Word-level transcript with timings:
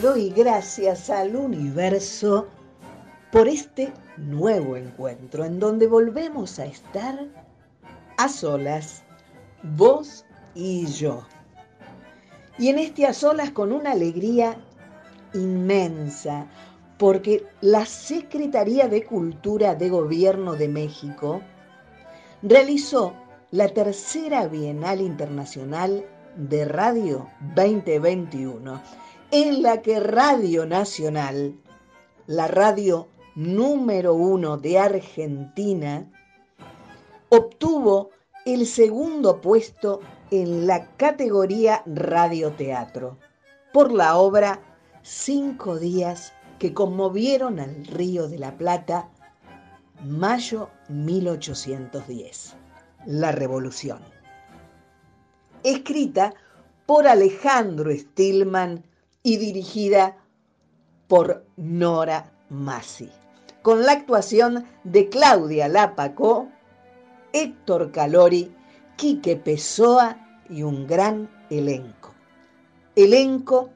Doy 0.00 0.30
gracias 0.30 1.10
al 1.10 1.36
universo 1.36 2.48
por 3.30 3.46
este 3.46 3.92
nuevo 4.16 4.76
encuentro 4.76 5.44
en 5.44 5.58
donde 5.58 5.86
volvemos 5.86 6.58
a 6.58 6.64
estar 6.64 7.26
a 8.16 8.28
solas, 8.28 9.02
vos 9.62 10.24
y 10.54 10.86
yo. 10.86 11.26
Y 12.58 12.68
en 12.68 12.78
este 12.78 13.06
a 13.06 13.12
solas 13.12 13.50
con 13.50 13.70
una 13.70 13.92
alegría 13.92 14.56
inmensa, 15.34 16.46
porque 16.98 17.44
la 17.60 17.84
Secretaría 17.84 18.88
de 18.88 19.04
Cultura 19.04 19.74
de 19.74 19.90
Gobierno 19.90 20.54
de 20.54 20.68
México 20.68 21.42
realizó 22.42 23.14
la 23.50 23.68
tercera 23.68 24.46
Bienal 24.48 25.00
Internacional 25.00 26.04
de 26.36 26.64
Radio 26.64 27.28
2021 27.54 29.01
en 29.32 29.62
la 29.62 29.80
que 29.80 29.98
Radio 29.98 30.66
Nacional, 30.66 31.58
la 32.26 32.48
radio 32.48 33.08
número 33.34 34.12
uno 34.12 34.58
de 34.58 34.78
Argentina, 34.78 36.06
obtuvo 37.30 38.10
el 38.44 38.66
segundo 38.66 39.40
puesto 39.40 40.00
en 40.30 40.66
la 40.66 40.86
categoría 40.98 41.82
radioteatro 41.86 43.16
por 43.72 43.90
la 43.90 44.16
obra 44.16 44.60
Cinco 45.02 45.78
días 45.78 46.34
que 46.58 46.74
conmovieron 46.74 47.58
al 47.58 47.86
Río 47.86 48.28
de 48.28 48.38
la 48.38 48.56
Plata, 48.58 49.08
mayo 50.04 50.68
1810, 50.90 52.54
La 53.06 53.32
Revolución. 53.32 54.00
Escrita 55.64 56.34
por 56.84 57.08
Alejandro 57.08 57.90
Stillman 57.90 58.84
y 59.22 59.36
dirigida 59.36 60.16
por 61.08 61.46
Nora 61.56 62.32
Massi, 62.48 63.10
con 63.62 63.84
la 63.84 63.92
actuación 63.92 64.66
de 64.84 65.08
Claudia 65.08 65.68
Lapacó, 65.68 66.48
Héctor 67.32 67.92
Calori, 67.92 68.54
Quique 68.96 69.36
Pessoa 69.36 70.18
y 70.48 70.62
un 70.62 70.86
gran 70.86 71.30
elenco. 71.50 72.12
Elenco 72.96 73.70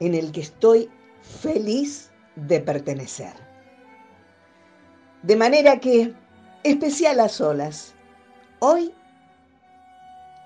en 0.00 0.14
el 0.14 0.32
que 0.32 0.40
estoy 0.40 0.90
feliz 1.20 2.10
de 2.34 2.60
pertenecer. 2.60 3.34
De 5.22 5.36
manera 5.36 5.78
que, 5.78 6.12
especial 6.64 7.20
a 7.20 7.28
solas, 7.28 7.94
hoy 8.58 8.92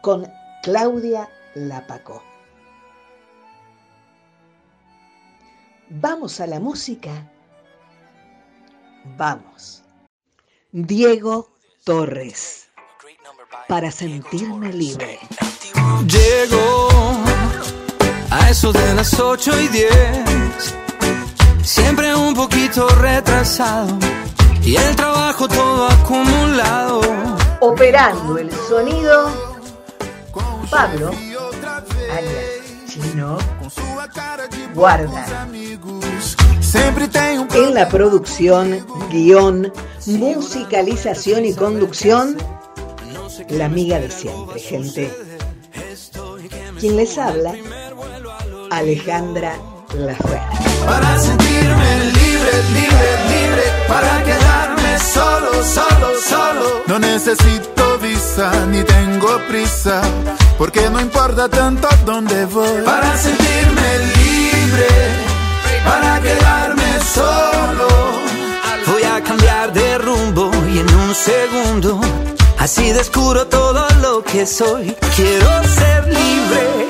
con 0.02 0.26
Claudia 0.62 1.28
Lapacó. 1.54 2.22
Vamos 5.88 6.40
a 6.40 6.46
la 6.46 6.58
música. 6.58 7.10
Vamos. 9.16 9.82
Diego 10.72 11.56
Torres. 11.84 12.68
Para 13.68 13.90
sentirme 13.90 14.72
libre. 14.72 15.18
Llego 16.06 16.88
a 18.30 18.50
eso 18.50 18.72
de 18.72 18.94
las 18.94 19.18
8 19.18 19.60
y 19.60 19.68
10. 19.68 20.74
Siempre 21.62 22.14
un 22.14 22.34
poquito 22.34 22.88
retrasado. 22.88 23.98
Y 24.62 24.76
el 24.76 24.96
trabajo 24.96 25.46
todo 25.46 25.86
acumulado. 25.88 27.00
Operando 27.60 28.38
el 28.38 28.50
sonido. 28.52 29.56
Pablo, 30.70 31.12
alias 32.10 32.56
Chino, 32.86 33.38
guarda. 34.74 35.46
En 37.54 37.74
la 37.74 37.88
producción, 37.88 38.86
guion, 39.10 39.72
musicalización 40.06 41.44
y 41.44 41.54
conducción, 41.54 42.36
la 43.48 43.66
amiga 43.66 43.98
de 43.98 44.10
siempre, 44.10 44.60
gente. 44.60 45.12
Quien 46.78 46.96
les 46.96 47.16
habla, 47.16 47.54
Alejandra 48.70 49.58
Lafer. 49.94 50.40
Para 50.84 51.18
sentirme 51.18 52.04
libre, 52.04 52.52
libre, 52.74 53.10
libre. 53.30 53.62
Para 53.88 54.22
quedarme 54.24 54.98
solo, 54.98 55.64
solo, 55.64 56.20
solo. 56.20 56.82
No 56.86 56.98
necesito 56.98 57.75
ni 58.70 58.82
tengo 58.84 59.38
prisa. 59.48 60.00
Porque 60.58 60.88
no 60.90 61.00
importa 61.00 61.48
tanto 61.48 61.88
dónde 62.04 62.44
voy. 62.46 62.82
Para 62.84 63.16
sentirme 63.16 63.88
libre. 64.16 64.88
Para 65.84 66.20
quedarme 66.20 67.00
solo. 67.14 67.88
Voy 68.86 69.02
a 69.02 69.22
cambiar 69.22 69.72
de 69.72 69.98
rumbo 69.98 70.50
y 70.72 70.78
en 70.78 70.94
un 70.94 71.14
segundo. 71.14 72.00
Así 72.58 72.92
descubro 72.92 73.46
todo 73.46 73.86
lo 74.02 74.22
que 74.22 74.46
soy. 74.46 74.96
Quiero 75.16 75.48
ser 75.64 76.06
libre. 76.06 76.86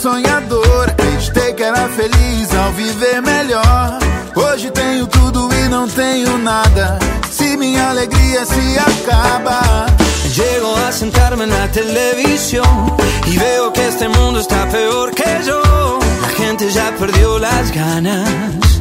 Sonhador. 0.00 0.90
Acreditei 0.90 1.52
que 1.54 1.62
era 1.62 1.88
feliz 1.88 2.54
ao 2.54 2.72
viver 2.72 3.20
melhor. 3.22 3.98
Hoje 4.34 4.70
tenho 4.70 5.06
tudo 5.06 5.48
e 5.52 5.68
não 5.68 5.86
tenho 5.88 6.38
nada. 6.38 6.98
Se 7.30 7.56
minha 7.56 7.90
alegria 7.90 8.44
se 8.44 8.78
acaba. 8.78 9.86
Llego 10.34 10.74
a 10.86 10.92
sentarme 10.92 11.44
en 11.44 11.50
la 11.50 11.68
televisión 11.68 12.96
y 13.26 13.36
veo 13.36 13.72
que 13.72 13.88
este 13.88 14.08
mundo 14.08 14.40
está 14.40 14.66
peor 14.68 15.10
que 15.14 15.42
yo. 15.44 15.98
La 16.22 16.28
gente 16.28 16.70
ya 16.70 16.92
perdió 16.98 17.38
las 17.38 17.70
ganas, 17.72 18.80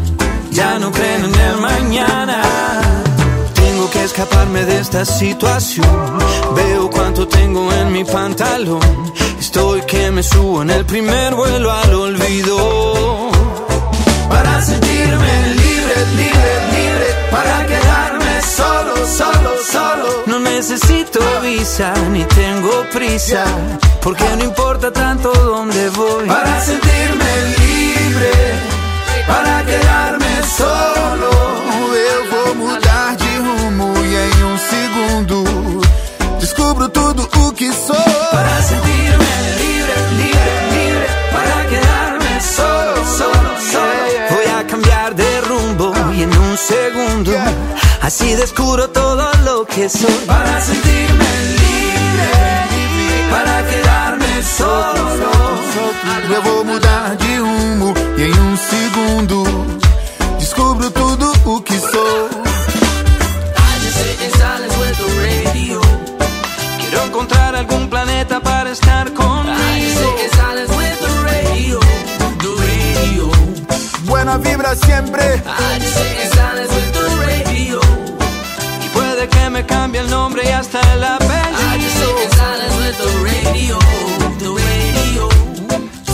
ya 0.51 0.77
no 0.79 0.91
creen 0.91 1.25
en 1.25 1.35
el 1.35 1.57
mañana. 1.57 3.08
Tengo 3.79 3.91
que 3.91 4.03
escaparme 4.03 4.65
de 4.65 4.79
esta 4.81 5.05
situación. 5.05 6.19
Veo 6.53 6.89
cuánto 6.89 7.25
tengo 7.25 7.71
en 7.71 7.93
mi 7.93 8.03
pantalón. 8.03 9.13
Estoy 9.39 9.79
que 9.83 10.11
me 10.11 10.21
subo 10.21 10.63
en 10.63 10.69
el 10.69 10.83
primer 10.83 11.33
vuelo 11.33 11.71
al 11.71 11.93
olvido. 11.93 13.31
Para 14.27 14.61
sentirme 14.61 15.55
libre, 15.63 15.95
libre, 16.17 16.53
libre. 16.75 17.07
Para 17.31 17.65
quedarme 17.67 18.41
solo, 18.41 18.95
solo, 19.07 19.51
solo. 19.71 20.23
No 20.25 20.39
necesito 20.39 21.21
visa 21.41 21.93
ni 22.11 22.25
tengo 22.25 22.83
prisa. 22.91 23.45
Porque 24.01 24.25
no 24.39 24.43
importa 24.43 24.91
tanto 24.91 25.31
dónde 25.31 25.89
voy. 25.91 26.27
Para 26.27 26.59
sentirme 26.59 27.31
libre. 27.59 28.31
Para 29.25 29.63
quedarme 29.63 30.43
solo. 30.57 31.29
Eu 32.11 32.29
vou 32.29 32.55
mudar 32.55 33.18
rumo 33.49 33.93
e 34.05 34.15
em 34.15 34.43
um 34.43 34.57
segundo 34.57 35.81
descubro 36.39 36.89
tudo 36.89 37.27
o 37.37 37.51
que 37.53 37.71
sou. 37.73 37.95
Para 38.31 38.61
sentirme 38.61 39.25
libre, 39.61 39.95
libre, 40.19 40.55
libre. 40.75 41.07
Para 41.31 41.57
quedarme 41.71 42.41
solo, 42.41 42.95
solo, 43.17 43.51
solo. 43.71 43.95
Voy 44.31 44.45
a 44.59 44.67
cambiar 44.67 45.15
de 45.15 45.41
rumbo 45.41 45.93
y 46.13 46.23
en 46.23 46.37
un 46.37 46.57
segundo. 46.57 47.31
Así 48.01 48.35
descubro 48.35 48.87
todo 48.89 49.31
lo 49.45 49.65
que 49.65 49.89
soy. 49.89 50.25
Para 50.25 50.61
sentirme 50.61 51.29
libre, 51.61 52.31
para 53.31 53.63
quedarme 53.63 54.43
solo. 54.57 54.99
Eu 56.31 56.43
vou 56.43 56.63
mudar 56.63 57.15
de 57.15 57.37
rumo 57.37 57.93
e 58.15 58.21
em 58.21 58.39
um 58.39 58.55
segundo 58.55 59.43
descubro 60.37 60.91
tudo 60.91 61.33
o 61.45 61.61
que 61.61 61.77
sou 61.79 62.48
que 64.19 64.29
sales 64.37 64.77
vuelto 64.77 65.05
radio. 65.17 65.81
Quiero 66.79 67.05
encontrar 67.05 67.55
algún 67.55 67.89
planeta 67.89 68.39
para 68.41 68.71
estar 68.71 69.13
contigo. 69.13 69.55
Ay, 69.71 69.81
sé 69.97 70.07
que 70.19 70.35
sales 70.35 70.67
vuelto 70.69 71.07
radio, 71.23 71.79
tu 72.39 72.55
radio. 72.57 73.31
Buena 74.03 74.37
vibra 74.37 74.75
siempre. 74.75 75.23
Ay, 75.45 75.81
sé 75.81 76.07
que 76.17 76.27
sales 76.35 76.67
vuelto 76.69 76.99
radio. 77.25 77.79
Y 78.85 78.89
puede 78.89 79.27
que 79.29 79.49
me 79.49 79.65
cambie 79.65 80.01
el 80.01 80.09
nombre 80.09 80.43
y 80.45 80.51
hasta 80.51 80.79
el 80.93 81.03
apellido. 81.03 81.69
Ay, 81.71 81.81
sé 81.81 82.07
que 82.19 82.35
sales 82.35 82.75
vuelto 82.77 83.05
radio, 83.23 83.79
tu 84.37 84.57
radio. 84.57 85.29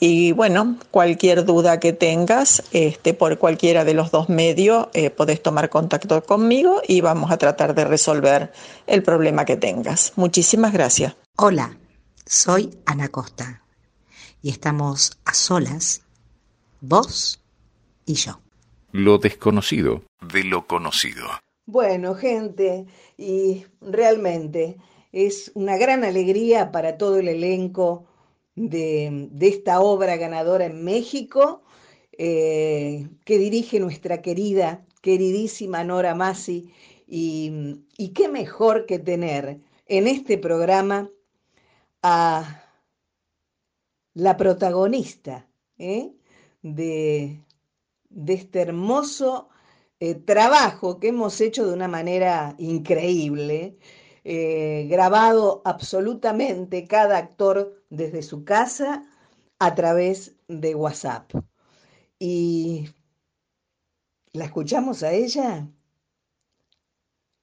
Y 0.00 0.32
bueno, 0.32 0.76
cualquier 0.90 1.44
duda 1.44 1.78
que 1.80 1.92
tengas 1.92 2.64
este, 2.72 3.14
por 3.14 3.38
cualquiera 3.38 3.84
de 3.84 3.94
los 3.94 4.10
dos 4.10 4.28
medios, 4.28 4.88
eh, 4.92 5.10
podés 5.10 5.42
tomar 5.42 5.70
contacto 5.70 6.22
conmigo 6.22 6.82
y 6.86 7.00
vamos 7.00 7.30
a 7.30 7.38
tratar 7.38 7.74
de 7.74 7.84
resolver 7.84 8.52
el 8.86 9.02
problema 9.02 9.44
que 9.44 9.56
tengas. 9.56 10.12
Muchísimas 10.16 10.72
gracias. 10.72 11.16
Hola, 11.36 11.78
soy 12.26 12.76
Ana 12.86 13.08
Costa 13.08 13.62
y 14.42 14.50
estamos 14.50 15.18
a 15.24 15.32
solas, 15.32 16.02
vos 16.80 17.40
y 18.04 18.14
yo. 18.14 18.40
Lo 18.92 19.18
desconocido 19.18 20.02
de 20.20 20.44
lo 20.44 20.66
conocido. 20.66 21.24
Bueno, 21.66 22.14
gente, 22.14 22.86
y 23.16 23.64
realmente 23.80 24.76
es 25.12 25.50
una 25.54 25.76
gran 25.76 26.04
alegría 26.04 26.70
para 26.72 26.98
todo 26.98 27.18
el 27.18 27.28
elenco 27.28 28.06
de, 28.56 29.28
esta 29.40 29.80
obra 29.80 30.16
ganadora 30.16 30.66
en 30.66 30.84
México, 30.84 31.62
eh, 32.12 33.08
que 33.24 33.38
dirige 33.38 33.80
nuestra 33.80 34.22
querida, 34.22 34.84
queridísima 35.00 35.84
Nora 35.84 36.14
Masi. 36.14 36.72
Y, 37.06 37.82
qué 38.14 38.28
mejor 38.28 38.86
que 38.86 38.98
tener 38.98 39.60
en 39.86 40.06
este 40.06 40.38
programa 40.38 41.10
a 42.02 42.64
la 44.14 44.36
protagonista 44.36 45.48
¿eh? 45.78 46.12
de, 46.62 47.40
de 48.08 48.32
este 48.32 48.60
hermoso 48.60 49.48
eh, 50.00 50.14
trabajo 50.14 50.98
que 50.98 51.08
hemos 51.08 51.40
hecho 51.40 51.66
de 51.66 51.74
una 51.74 51.88
manera 51.88 52.54
increíble, 52.58 53.76
grabado 54.24 55.60
absolutamente 55.66 56.86
cada 56.86 57.18
actor 57.18 57.83
desde 57.96 58.22
su 58.22 58.44
casa 58.44 59.04
a 59.58 59.74
través 59.74 60.34
de 60.48 60.74
WhatsApp. 60.74 61.32
Y 62.18 62.88
la 64.32 64.44
escuchamos 64.46 65.02
a 65.02 65.12
ella 65.12 65.68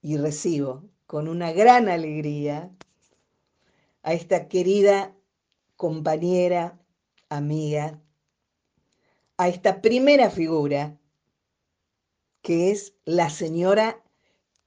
y 0.01 0.17
recibo 0.17 0.83
con 1.05 1.27
una 1.27 1.51
gran 1.51 1.89
alegría 1.89 2.71
a 4.03 4.13
esta 4.13 4.47
querida 4.47 5.13
compañera, 5.75 6.79
amiga, 7.29 7.99
a 9.37 9.47
esta 9.47 9.81
primera 9.81 10.29
figura 10.29 10.97
que 12.41 12.71
es 12.71 12.93
la 13.05 13.29
señora 13.29 14.01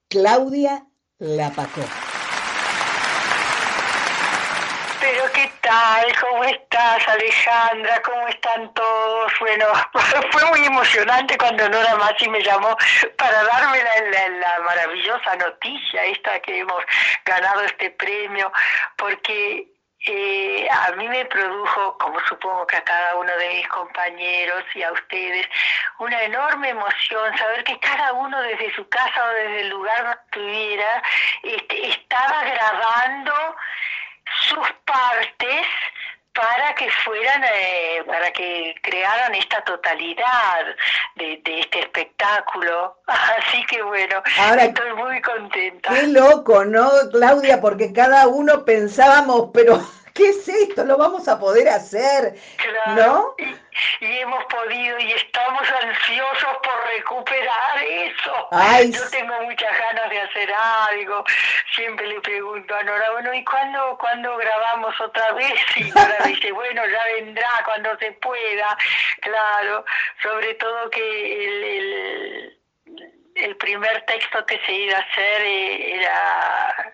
Claudia 0.08 0.86
Lapacó. 1.18 1.82
Pero 5.00 5.22
qué 5.44 5.50
tal, 5.60 6.06
¿cómo 6.20 6.44
estás 6.44 7.06
Alejandra? 7.06 8.00
¿Cómo 8.00 8.28
están 8.28 8.72
todos? 8.72 9.32
Bueno, 9.40 9.66
fue 10.30 10.44
muy 10.46 10.64
emocionante 10.64 11.36
cuando 11.36 11.68
Nora 11.68 11.96
Masi 11.96 12.30
me 12.30 12.42
llamó 12.42 12.74
para 13.18 13.44
darme 13.44 13.78
la, 13.82 14.60
maravillosa 14.60 15.36
noticia 15.36 16.04
esta 16.06 16.40
que 16.40 16.60
hemos 16.60 16.82
ganado 17.26 17.60
este 17.60 17.90
premio, 17.90 18.50
porque 18.96 19.68
eh, 20.06 20.66
a 20.70 20.92
mí 20.92 21.08
me 21.08 21.26
produjo, 21.26 21.98
como 21.98 22.18
supongo 22.26 22.66
que 22.66 22.76
a 22.76 22.84
cada 22.84 23.16
uno 23.16 23.36
de 23.36 23.48
mis 23.48 23.68
compañeros 23.68 24.64
y 24.74 24.82
a 24.82 24.92
ustedes, 24.92 25.46
una 25.98 26.22
enorme 26.22 26.70
emoción 26.70 27.36
saber 27.36 27.64
que 27.64 27.78
cada 27.80 28.14
uno 28.14 28.40
desde 28.40 28.74
su 28.74 28.88
casa 28.88 29.24
o 29.24 29.28
desde 29.28 29.60
el 29.60 29.68
lugar 29.68 30.04
donde 30.04 30.20
estuviera 30.24 31.02
este, 31.42 31.88
estaba 31.88 32.44
grabando 32.44 33.56
sus 34.48 34.66
partes 34.84 35.66
para 36.34 36.74
que 36.74 36.90
fueran, 37.04 37.44
eh, 37.44 38.02
para 38.06 38.32
que 38.32 38.74
crearan 38.82 39.34
esta 39.36 39.62
totalidad 39.62 40.64
de, 41.14 41.40
de, 41.44 41.60
este 41.60 41.80
espectáculo. 41.80 42.98
Así 43.06 43.64
que 43.66 43.82
bueno, 43.82 44.20
Ahora, 44.40 44.64
estoy 44.64 44.92
muy 44.94 45.20
contenta. 45.22 45.90
Qué 45.90 46.08
loco, 46.08 46.64
¿no, 46.64 46.90
Claudia? 47.12 47.60
Porque 47.60 47.92
cada 47.92 48.26
uno 48.26 48.64
pensábamos, 48.64 49.50
pero 49.54 49.80
¿qué 50.14 50.28
es 50.28 50.48
esto? 50.48 50.84
¿Lo 50.84 50.96
vamos 50.96 51.26
a 51.28 51.38
poder 51.38 51.68
hacer? 51.68 52.34
Claro, 52.56 52.94
¿No? 52.94 53.34
y, 53.38 54.06
y, 54.06 54.18
hemos 54.18 54.44
podido 54.44 54.98
y 54.98 55.12
estamos 55.12 55.62
ansiosos 55.62 56.56
por 56.62 56.86
recuperar 56.96 57.82
eso. 57.82 58.48
Ay, 58.52 58.92
Yo 58.92 59.08
tengo 59.10 59.34
muchas 59.42 59.76
ganas 59.78 60.10
de 60.10 60.20
hacer 60.20 60.52
algo. 60.52 61.24
Siempre 61.74 62.06
le 62.06 62.20
pregunto 62.20 62.74
a 62.74 62.82
Nora, 62.84 63.10
bueno, 63.10 63.34
¿y 63.34 63.44
cuándo, 63.44 63.98
cuándo 63.98 64.36
grabamos 64.36 64.98
otra 65.00 65.32
vez? 65.32 65.60
Y 65.76 65.90
Nora 65.90 66.18
dice, 66.24 66.52
bueno, 66.52 66.82
ya 66.86 67.04
vendrá 67.16 67.50
cuando 67.64 67.98
se 67.98 68.12
pueda. 68.12 68.78
Claro, 69.20 69.84
sobre 70.22 70.54
todo 70.54 70.90
que 70.90 71.44
el, 71.44 71.64
el, 71.64 72.58
el 73.34 73.56
primer 73.56 74.04
texto 74.06 74.46
que 74.46 74.60
se 74.64 74.72
iba 74.72 74.96
a 74.96 75.00
hacer 75.00 75.42
eh, 75.42 75.96
era 75.96 76.93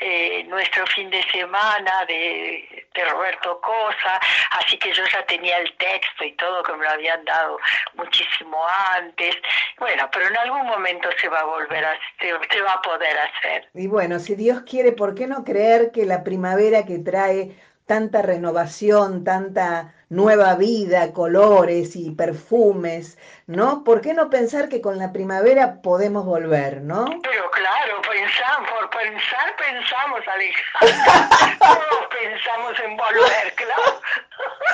eh, 0.00 0.44
nuestro 0.48 0.86
fin 0.86 1.10
de 1.10 1.22
semana 1.30 2.04
de, 2.08 2.86
de, 2.94 3.04
Roberto 3.04 3.60
Cosa, 3.60 4.18
así 4.58 4.78
que 4.78 4.92
yo 4.92 5.04
ya 5.12 5.24
tenía 5.26 5.58
el 5.58 5.76
texto 5.76 6.24
y 6.24 6.32
todo 6.36 6.62
que 6.62 6.72
me 6.72 6.84
lo 6.84 6.90
habían 6.90 7.24
dado 7.24 7.58
muchísimo 7.94 8.58
antes. 8.96 9.36
Bueno, 9.78 10.08
pero 10.12 10.28
en 10.28 10.36
algún 10.38 10.66
momento 10.66 11.08
se 11.20 11.28
va 11.28 11.40
a 11.40 11.44
volver 11.44 11.84
a, 11.84 11.98
se, 12.18 12.28
se 12.50 12.62
va 12.62 12.72
a 12.72 12.82
poder 12.82 13.16
hacer. 13.18 13.68
Y 13.74 13.86
bueno, 13.88 14.18
si 14.18 14.34
Dios 14.34 14.62
quiere, 14.62 14.92
¿por 14.92 15.14
qué 15.14 15.26
no 15.26 15.44
creer 15.44 15.90
que 15.92 16.06
la 16.06 16.24
primavera 16.24 16.84
que 16.86 16.98
trae 16.98 17.54
tanta 17.86 18.22
renovación, 18.22 19.24
tanta 19.24 19.94
nueva 20.10 20.56
vida, 20.56 21.12
colores 21.12 21.94
y 21.94 22.10
perfumes, 22.10 23.16
¿no? 23.46 23.84
¿Por 23.84 24.00
qué 24.00 24.12
no 24.12 24.28
pensar 24.28 24.68
que 24.68 24.80
con 24.80 24.98
la 24.98 25.12
primavera 25.12 25.80
podemos 25.82 26.26
volver, 26.26 26.82
¿no? 26.82 27.04
Pero 27.22 27.50
claro, 27.52 28.02
pensamos, 28.02 28.68
por 28.70 28.90
pensar, 28.90 29.56
pensamos, 29.56 30.20
Alejandra. 30.34 31.56
Todos 31.60 32.06
pensamos 32.10 32.72
en 32.84 32.96
volver, 32.96 33.54
claro. 33.54 34.00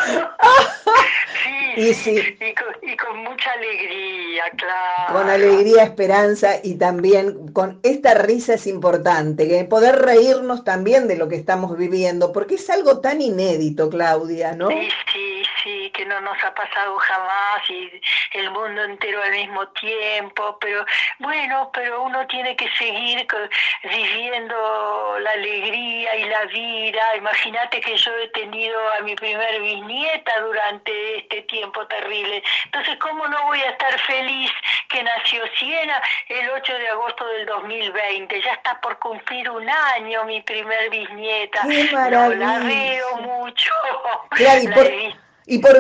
sí, 1.75 1.95
sí. 1.95 2.39
Y, 2.41 2.55
con, 2.55 2.91
y, 2.91 2.97
con, 2.97 3.19
mucha 3.19 3.53
alegría, 3.53 4.45
claro. 4.57 5.13
Con 5.13 5.29
alegría, 5.29 5.83
esperanza 5.83 6.55
y 6.63 6.79
también 6.79 7.53
con 7.53 7.79
esta 7.83 8.15
risa 8.15 8.55
es 8.55 8.67
importante, 8.67 9.49
que 9.49 9.65
poder 9.65 9.97
reírnos 9.97 10.65
también 10.65 11.09
de 11.09 11.17
lo 11.17 11.29
que 11.29 11.37
estamos 11.37 11.77
viviendo, 11.77 12.33
porque 12.33 12.55
es 12.55 12.71
algo 12.71 13.01
tan 13.01 13.21
inédito, 13.21 13.91
Claudia, 13.91 14.53
¿no? 14.53 14.69
Sí, 14.69 14.89
sí, 15.13 15.26
que 15.97 16.05
no 16.05 16.21
nos 16.21 16.37
ha 16.45 16.55
pasado 16.55 16.99
jamás 16.99 17.71
y 17.71 18.01
el 18.33 18.51
mundo 18.51 18.85
entero 18.85 19.23
al 19.23 19.31
mismo 19.31 19.67
tiempo, 19.69 20.59
pero 20.61 20.85
bueno, 21.19 21.71
pero 21.73 22.03
uno 22.03 22.27
tiene 22.27 22.55
que 22.55 22.69
seguir 22.73 23.27
viviendo 23.83 25.19
la 25.21 25.31
alegría 25.31 26.17
y 26.17 26.25
la 26.25 26.45
vida. 26.45 27.03
Imagínate 27.17 27.81
que 27.81 27.97
yo 27.97 28.15
he 28.19 28.29
tenido 28.29 28.79
a 28.93 29.01
mi 29.01 29.15
primer 29.15 29.61
bisnieta 29.61 30.39
durante 30.41 31.19
este 31.19 31.43
tiempo 31.43 31.87
terrible. 31.87 32.43
Entonces, 32.67 32.99
¿cómo 32.99 33.27
no 33.29 33.45
voy 33.45 33.61
a 33.61 33.71
estar 33.71 33.99
feliz 34.01 34.51
que 34.89 35.03
nació 35.03 35.45
Siena 35.59 36.03
el 36.29 36.51
8 36.51 36.75
de 36.75 36.89
agosto 36.89 37.27
del 37.29 37.47
2020? 37.47 38.43
Ya 38.43 38.53
está 38.53 38.79
por 38.83 38.99
cumplir 38.99 39.49
un 39.49 39.67
año 39.69 40.25
mi 40.25 40.43
primer 40.43 40.91
bisnieta. 40.91 41.63
¡Qué 41.67 41.89
maravilla! 41.91 42.37
la 42.37 42.59
veo 42.59 43.17
mucho. 43.17 43.73
y, 44.39 44.69
por, 44.69 45.26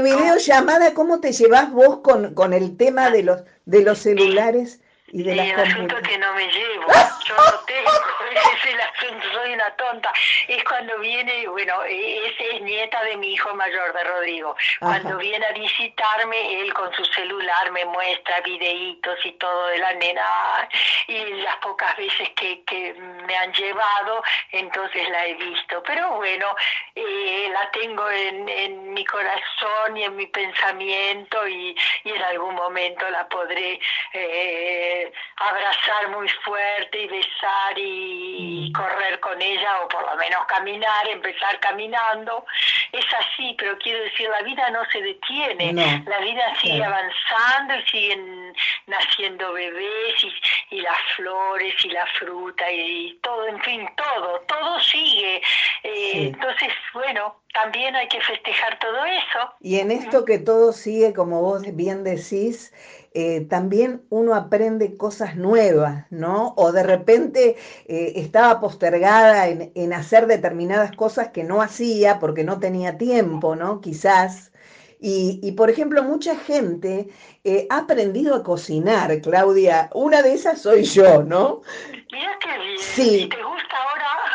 videollamada, 0.02 0.94
¿cómo 0.94 1.20
te 1.20 1.32
llevas 1.32 1.72
vos 1.72 1.98
con, 1.98 2.34
con 2.34 2.52
el 2.52 2.76
tema 2.76 3.10
de 3.10 3.22
los, 3.24 3.42
de 3.64 3.82
los 3.82 3.98
celulares? 3.98 4.80
Y 5.08 5.22
de 5.22 5.32
el 5.34 5.60
asunto 5.60 5.96
que 6.02 6.18
no 6.18 6.32
me 6.34 6.50
llevo, 6.50 6.88
yo 7.24 7.36
no 7.36 7.58
tengo, 7.64 7.90
ese 8.32 8.52
es 8.56 8.74
el 8.74 8.80
asunto, 8.80 9.26
soy 9.32 9.52
una 9.52 9.70
tonta. 9.76 10.12
Es 10.48 10.64
cuando 10.64 10.98
viene, 10.98 11.46
bueno, 11.46 11.84
esa 11.84 12.42
es 12.42 12.60
nieta 12.62 13.04
de 13.04 13.16
mi 13.16 13.34
hijo 13.34 13.54
mayor, 13.54 13.92
de 13.92 14.02
Rodrigo. 14.02 14.56
Cuando 14.80 15.16
viene 15.18 15.46
a 15.46 15.52
visitarme, 15.52 16.60
él 16.60 16.74
con 16.74 16.92
su 16.92 17.04
celular 17.04 17.70
me 17.70 17.84
muestra 17.84 18.40
videitos 18.40 19.18
y 19.24 19.32
todo 19.32 19.68
de 19.68 19.78
la 19.78 19.92
nena. 19.92 20.68
Y 21.06 21.24
las 21.34 21.56
pocas 21.58 21.96
veces 21.96 22.30
que, 22.30 22.64
que 22.64 22.94
me 22.94 23.36
han 23.36 23.52
llevado, 23.52 24.24
entonces 24.50 25.08
la 25.10 25.24
he 25.24 25.34
visto. 25.34 25.84
Pero 25.84 26.16
bueno, 26.16 26.48
eh, 26.96 27.48
la 27.52 27.70
tengo 27.70 28.10
en, 28.10 28.48
en 28.48 28.92
mi 28.92 29.04
corazón 29.04 29.96
y 29.96 30.02
en 30.02 30.16
mi 30.16 30.26
pensamiento 30.26 31.46
y, 31.46 31.76
y 32.02 32.10
en 32.10 32.22
algún 32.22 32.56
momento 32.56 33.08
la 33.08 33.28
podré... 33.28 33.78
Eh, 34.12 34.95
abrazar 35.36 36.08
muy 36.10 36.28
fuerte 36.44 37.02
y 37.02 37.06
besar 37.08 37.78
y, 37.78 38.68
mm. 38.68 38.72
correr 38.72 39.20
con 39.20 39.40
ella 39.40 39.80
o 39.82 39.88
por 39.88 40.02
lo 40.06 40.16
menos 40.16 40.44
caminar, 40.46 41.08
empezar 41.08 41.58
caminando. 41.60 42.44
Es 42.92 43.04
así, 43.14 43.54
pero 43.58 43.76
quiero 43.78 44.02
decir, 44.04 44.28
la 44.28 44.42
vida 44.42 44.70
no 44.70 44.84
se 44.86 45.00
detiene, 45.02 45.72
la 46.06 46.18
vida 46.20 46.54
sigue 46.60 46.82
avanzando 46.82 47.74
y 47.76 47.82
siguen 47.90 48.56
naciendo 48.86 49.52
bebés 49.52 50.24
y, 50.70 50.80
las 50.80 51.00
flores 51.16 51.74
y 51.84 51.88
la 51.88 52.06
fruta 52.18 52.70
y, 52.70 53.18
todo, 53.22 53.46
en 53.46 53.60
fin, 53.62 53.88
todo, 53.96 54.40
todo 54.46 54.80
sigue. 54.80 55.42
Eh, 55.82 56.12
entonces, 56.28 56.72
bueno, 56.92 57.42
también 57.62 57.96
hay 57.96 58.08
que 58.08 58.20
festejar 58.20 58.78
todo 58.78 59.04
eso. 59.04 59.54
Y 59.60 59.76
en 59.76 59.90
esto 59.90 60.24
que 60.24 60.38
todo 60.38 60.72
sigue, 60.72 61.12
como 61.12 61.40
vos 61.40 61.62
bien 61.74 62.04
decís, 62.04 62.72
eh, 63.14 63.46
también 63.48 64.02
uno 64.10 64.34
aprende 64.34 64.96
cosas 64.96 65.36
nuevas, 65.36 66.04
¿no? 66.10 66.52
O 66.56 66.72
de 66.72 66.82
repente 66.82 67.56
eh, 67.86 68.12
estaba 68.16 68.60
postergada 68.60 69.48
en, 69.48 69.92
hacer 69.92 70.26
determinadas 70.26 70.92
cosas 70.92 71.28
que 71.28 71.44
no 71.44 71.62
hacía 71.62 72.18
porque 72.18 72.44
no 72.44 72.58
tenía 72.58 72.98
tiempo, 72.98 73.56
¿no? 73.56 73.80
Quizás. 73.80 74.52
Y, 74.98 75.52
por 75.52 75.70
ejemplo, 75.70 76.02
mucha 76.02 76.36
gente 76.36 77.08
eh, 77.44 77.66
ha 77.70 77.78
aprendido 77.80 78.34
a 78.34 78.42
cocinar, 78.42 79.20
Claudia. 79.20 79.88
Una 79.94 80.20
de 80.22 80.32
esas 80.32 80.62
soy 80.62 80.82
yo, 80.82 81.22
¿no? 81.22 81.62
Mira 82.10 82.38
qué 82.42 82.58
bien. 82.58 82.78
Sí. 82.78 83.28
¿Te 83.28 83.42
gusta 83.42 83.55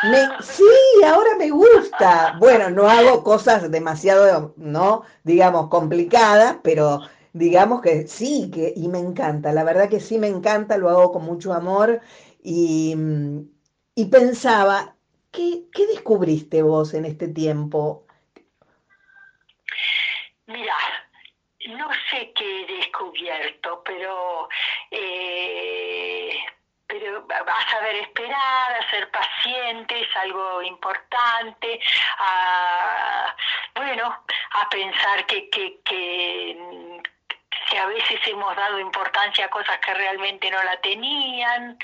ahora? 0.02 0.42
sí, 0.42 0.64
ahora 1.04 1.30
me 1.38 1.50
gusta. 1.50 2.36
Bueno, 2.38 2.70
no 2.70 2.88
hago 2.88 3.22
cosas 3.22 3.70
demasiado, 3.70 4.54
¿no? 4.56 5.02
Digamos, 5.24 5.68
complicadas, 5.68 6.56
pero 6.62 7.00
digamos 7.32 7.80
que 7.80 8.06
sí, 8.06 8.50
que, 8.52 8.72
y 8.76 8.88
me 8.88 8.98
encanta, 8.98 9.52
la 9.52 9.64
verdad 9.64 9.88
que 9.88 10.00
sí 10.00 10.18
me 10.18 10.28
encanta, 10.28 10.76
lo 10.76 10.90
hago 10.90 11.12
con 11.12 11.24
mucho 11.24 11.52
amor 11.52 12.00
y, 12.42 12.94
y 13.94 14.04
pensaba, 14.06 14.96
¿qué, 15.30 15.64
¿qué, 15.72 15.86
descubriste 15.86 16.62
vos 16.62 16.94
en 16.94 17.06
este 17.06 17.28
tiempo? 17.28 18.06
Mira, 20.46 20.76
no 21.68 21.88
sé 22.10 22.32
qué 22.34 22.62
he 22.62 22.76
descubierto, 22.76 23.82
pero... 23.84 24.48
A 27.30 27.70
saber 27.70 27.96
esperar, 27.96 28.72
a 28.72 28.90
ser 28.90 29.10
paciente 29.10 30.00
es 30.00 30.16
algo 30.16 30.62
importante, 30.62 31.80
a, 32.18 33.36
bueno, 33.74 34.24
a 34.50 34.68
pensar 34.68 35.26
que, 35.26 35.48
que, 35.50 35.80
que 35.84 37.02
que 37.72 37.78
a 37.78 37.86
veces 37.86 38.20
hemos 38.26 38.54
dado 38.54 38.78
importancia 38.78 39.46
a 39.46 39.48
cosas 39.48 39.78
que 39.78 39.94
realmente 39.94 40.50
no 40.50 40.62
la 40.62 40.78
tenían, 40.82 41.78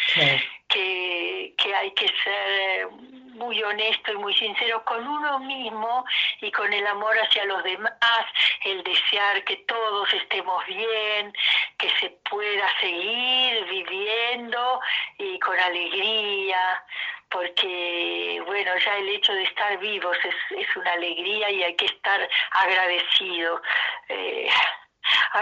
que, 0.68 1.54
que 1.56 1.74
hay 1.74 1.90
que 1.92 2.08
ser 2.22 2.88
muy 2.90 3.62
honesto 3.62 4.12
y 4.12 4.16
muy 4.16 4.34
sincero 4.34 4.84
con 4.84 5.08
uno 5.08 5.38
mismo 5.38 6.04
y 6.42 6.52
con 6.52 6.70
el 6.70 6.86
amor 6.86 7.16
hacia 7.18 7.46
los 7.46 7.64
demás, 7.64 8.26
el 8.66 8.82
desear 8.82 9.42
que 9.44 9.56
todos 9.66 10.12
estemos 10.12 10.62
bien, 10.66 11.32
que 11.78 11.88
se 12.00 12.10
pueda 12.28 12.68
seguir 12.80 13.64
viviendo 13.70 14.80
y 15.16 15.38
con 15.38 15.58
alegría, 15.58 16.84
porque 17.30 18.42
bueno, 18.44 18.76
ya 18.76 18.98
el 18.98 19.08
hecho 19.08 19.32
de 19.32 19.44
estar 19.44 19.78
vivos 19.78 20.18
es, 20.22 20.58
es 20.58 20.76
una 20.76 20.92
alegría 20.92 21.50
y 21.50 21.62
hay 21.62 21.76
que 21.76 21.86
estar 21.86 22.28
agradecido. 22.50 23.62
Eh, 24.10 24.50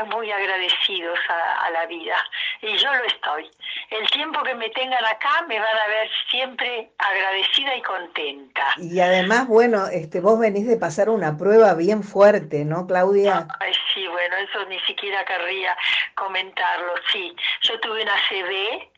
muy 0.07 0.31
agradecidos 0.31 1.19
a, 1.29 1.71
la 1.71 1.87
vida. 1.87 2.17
Y 2.63 2.77
yo 2.77 2.95
lo 2.95 3.05
estoy. 3.05 3.51
El 3.91 4.09
tiempo 4.11 4.43
que 4.43 4.55
me 4.55 4.69
tengan 4.71 5.05
acá 5.05 5.45
me 5.49 5.59
van 5.59 5.77
a 5.77 5.89
ver 5.89 6.11
siempre 6.31 6.91
agradecida 6.99 7.77
y 7.77 7.83
contenta. 7.83 8.67
Y 8.79 9.01
además, 9.01 9.49
bueno, 9.49 9.87
este, 9.89 10.21
vos 10.21 10.39
venís 10.39 10.67
de 10.67 10.77
pasar 10.77 11.09
una 11.09 11.37
prueba 11.37 11.75
bien 11.75 12.03
fuerte, 12.03 12.65
¿no, 12.65 12.87
Claudia? 12.87 13.47
Ay, 13.61 13.73
sí, 13.95 14.07
bueno, 14.07 14.37
eso 14.37 14.65
ni 14.67 14.79
siquiera 14.81 15.25
querría 15.25 15.77
comentarlo. 16.15 16.95
Sí, 17.13 17.35
yo 17.63 17.79
tuve 17.81 18.03
una 18.03 18.15
CB 18.29 18.97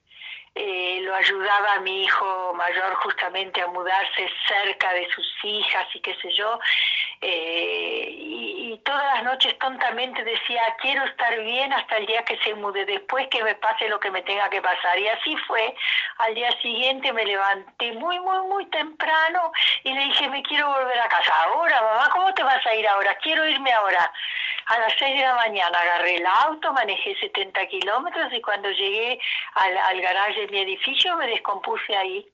eh, 0.60 0.98
lo 1.02 1.14
ayudaba 1.14 1.74
a 1.74 1.80
mi 1.80 2.02
hijo 2.02 2.52
mayor 2.54 2.92
justamente 2.96 3.60
a 3.62 3.68
mudarse 3.68 4.28
cerca 4.48 4.92
de 4.92 5.08
sus 5.14 5.24
hijas 5.44 5.86
y 5.94 6.00
qué 6.00 6.16
sé 6.20 6.32
yo, 6.36 6.58
eh, 7.20 8.14
y, 8.16 8.78
todas 8.84 9.04
las 9.16 9.24
noches 9.24 9.58
tontamente 9.58 10.22
decía, 10.24 10.62
quiero 10.80 11.04
estar 11.04 11.38
bien 11.40 11.72
hasta 11.72 11.96
el 11.96 12.06
día 12.06 12.24
que 12.24 12.38
se 12.38 12.54
mude, 12.54 12.86
después 12.86 13.26
que 13.28 13.42
me 13.42 13.54
pase 13.56 13.88
lo 13.88 13.98
que 13.98 14.10
me 14.10 14.22
tenga 14.22 14.48
que 14.48 14.62
pasar. 14.62 14.98
Y 14.98 15.08
así 15.08 15.36
fue, 15.46 15.74
al 16.18 16.34
día 16.34 16.50
siguiente 16.62 17.12
me 17.12 17.24
levanté 17.24 17.92
muy, 17.92 18.18
muy, 18.20 18.46
muy 18.46 18.66
temprano 18.66 19.52
y 19.84 19.92
le 19.92 20.04
dije, 20.04 20.28
me 20.28 20.42
quiero 20.42 20.68
volver 20.68 20.98
a 21.00 21.08
casa. 21.08 21.34
Ahora, 21.44 21.82
mamá, 21.82 22.08
¿cómo 22.12 22.32
te 22.34 22.42
vas 22.42 22.64
a 22.64 22.74
ir 22.74 22.86
ahora? 22.88 23.14
Quiero 23.16 23.46
irme 23.46 23.72
ahora. 23.72 24.12
A 24.66 24.78
las 24.78 24.92
6 24.98 25.16
de 25.16 25.22
la 25.22 25.34
mañana 25.34 25.80
agarré 25.80 26.16
el 26.16 26.26
auto, 26.26 26.72
manejé 26.72 27.16
70 27.20 27.66
kilómetros 27.66 28.32
y 28.32 28.40
cuando 28.40 28.70
llegué 28.70 29.18
al, 29.54 29.76
al 29.76 30.00
garaje 30.00 30.40
de 30.42 30.48
mi 30.48 30.58
edificio 30.60 31.16
me 31.16 31.26
descompuse 31.26 31.96
ahí. 31.96 32.26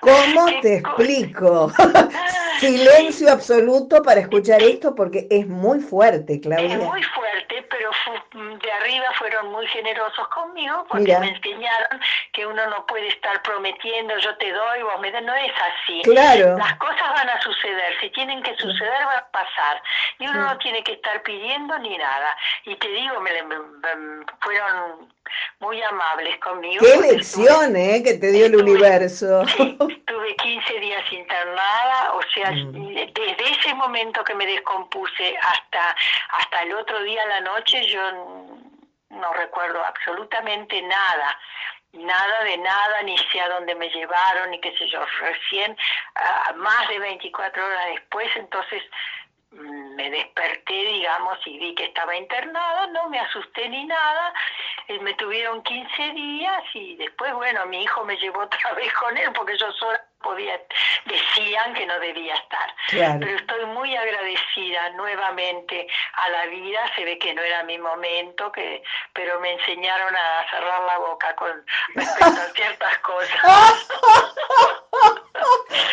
¿Cómo 0.00 0.60
te 0.62 0.76
explico? 0.76 1.70
Silencio 2.60 3.30
absoluto 3.32 4.02
para 4.02 4.20
escuchar 4.20 4.62
esto 4.62 4.94
porque 4.94 5.26
es 5.30 5.46
muy 5.46 5.80
fuerte, 5.80 6.40
Claudia. 6.40 6.74
Es 6.74 6.78
muy 6.78 7.02
fuerte, 7.02 7.66
pero 7.70 7.90
de 8.34 8.72
arriba 8.72 9.06
fueron 9.18 9.50
muy 9.50 9.66
generosos 9.68 10.28
conmigo 10.28 10.86
porque 10.90 11.18
me 11.18 11.28
enseñaron 11.28 12.00
que 12.32 12.46
uno 12.46 12.66
no 12.68 12.84
puede 12.86 13.08
estar 13.08 13.42
prometiendo 13.42 14.16
yo 14.18 14.36
te 14.36 14.52
doy, 14.52 14.82
vos 14.82 15.00
me 15.00 15.10
das, 15.10 15.22
no 15.22 15.34
es 15.34 15.52
así. 15.52 16.02
Claro. 16.02 16.58
Las 16.58 16.76
cosas 16.76 17.08
van 17.14 17.28
a 17.28 17.40
suceder, 17.40 17.94
si 18.00 18.10
tienen 18.10 18.42
que 18.42 18.54
suceder 18.56 19.04
van 19.04 19.18
a 19.18 19.30
pasar 19.30 19.82
y 20.18 20.26
uno 20.26 20.44
no 20.44 20.58
tiene 20.58 20.82
que 20.82 20.92
estar 20.92 21.22
pidiendo 21.22 21.78
ni 21.78 21.96
nada. 21.96 22.36
Y 22.64 22.76
te 22.76 22.88
digo, 22.88 23.20
me, 23.20 23.30
fueron 24.40 25.08
muy 25.60 25.80
amables 25.82 26.36
conmigo. 26.38 26.84
Qué 26.84 27.00
lección, 27.00 27.76
¿eh? 27.76 28.02
Que 28.02 28.14
te 28.14 28.32
dio 28.32 28.46
el 28.46 28.56
universo. 28.60 29.42
Estuve 29.48 30.36
15 30.36 30.80
días 30.80 31.12
internada, 31.12 32.12
o 32.14 32.22
sea, 32.34 32.50
mm. 32.52 32.94
desde 33.12 33.50
ese 33.50 33.74
momento 33.74 34.22
que 34.24 34.34
me 34.34 34.46
descompuse 34.46 35.36
hasta, 35.40 35.96
hasta 36.30 36.62
el 36.62 36.72
otro 36.74 37.02
día 37.02 37.22
a 37.22 37.26
la 37.26 37.40
noche, 37.40 37.84
yo 37.86 38.00
no 39.10 39.32
recuerdo 39.34 39.84
absolutamente 39.84 40.80
nada 40.82 41.38
nada 41.92 42.44
de 42.44 42.56
nada, 42.58 43.02
ni 43.02 43.16
sé 43.18 43.40
a 43.40 43.48
dónde 43.48 43.74
me 43.74 43.88
llevaron, 43.88 44.50
ni 44.50 44.60
qué 44.60 44.76
sé 44.76 44.88
yo, 44.88 45.04
recién 45.20 45.76
ah, 46.14 46.52
más 46.56 46.88
de 46.88 46.98
24 46.98 47.66
horas 47.66 47.86
después, 47.94 48.28
entonces 48.36 48.82
me 49.52 50.10
desperté, 50.10 50.72
digamos, 50.72 51.38
y 51.44 51.58
vi 51.58 51.74
que 51.74 51.84
estaba 51.86 52.16
internada, 52.16 52.86
no 52.88 53.08
me 53.08 53.18
asusté 53.18 53.68
ni 53.68 53.84
nada, 53.84 54.32
eh, 54.88 54.98
me 55.00 55.14
tuvieron 55.14 55.62
15 55.62 56.12
días 56.12 56.62
y 56.74 56.96
después, 56.96 57.34
bueno, 57.34 57.66
mi 57.66 57.82
hijo 57.82 58.04
me 58.04 58.16
llevó 58.16 58.40
otra 58.44 58.72
vez 58.74 58.92
con 58.94 59.16
él 59.16 59.30
porque 59.34 59.56
yo 59.58 59.72
sola 59.72 60.00
podía, 60.22 60.60
decían 61.06 61.74
que 61.74 61.86
no 61.86 61.98
debía 61.98 62.34
estar. 62.34 62.74
Pero 62.90 63.36
estoy 63.36 63.64
muy 63.66 63.96
agradecida 63.96 64.90
nuevamente 64.90 65.86
a 66.12 66.28
la 66.28 66.46
vida, 66.46 66.80
se 66.94 67.04
ve 67.04 67.18
que 67.18 67.34
no 67.34 67.42
era 67.42 67.62
mi 67.64 67.78
momento, 67.78 68.52
que, 68.52 68.82
pero 69.14 69.40
me 69.40 69.52
enseñaron 69.52 70.14
a 70.14 70.50
cerrar 70.50 70.82
la 70.82 70.98
boca 70.98 71.34
con 71.36 71.64
respecto 71.94 72.40
a 72.40 72.48
ciertas 72.54 72.98
cosas. 72.98 73.88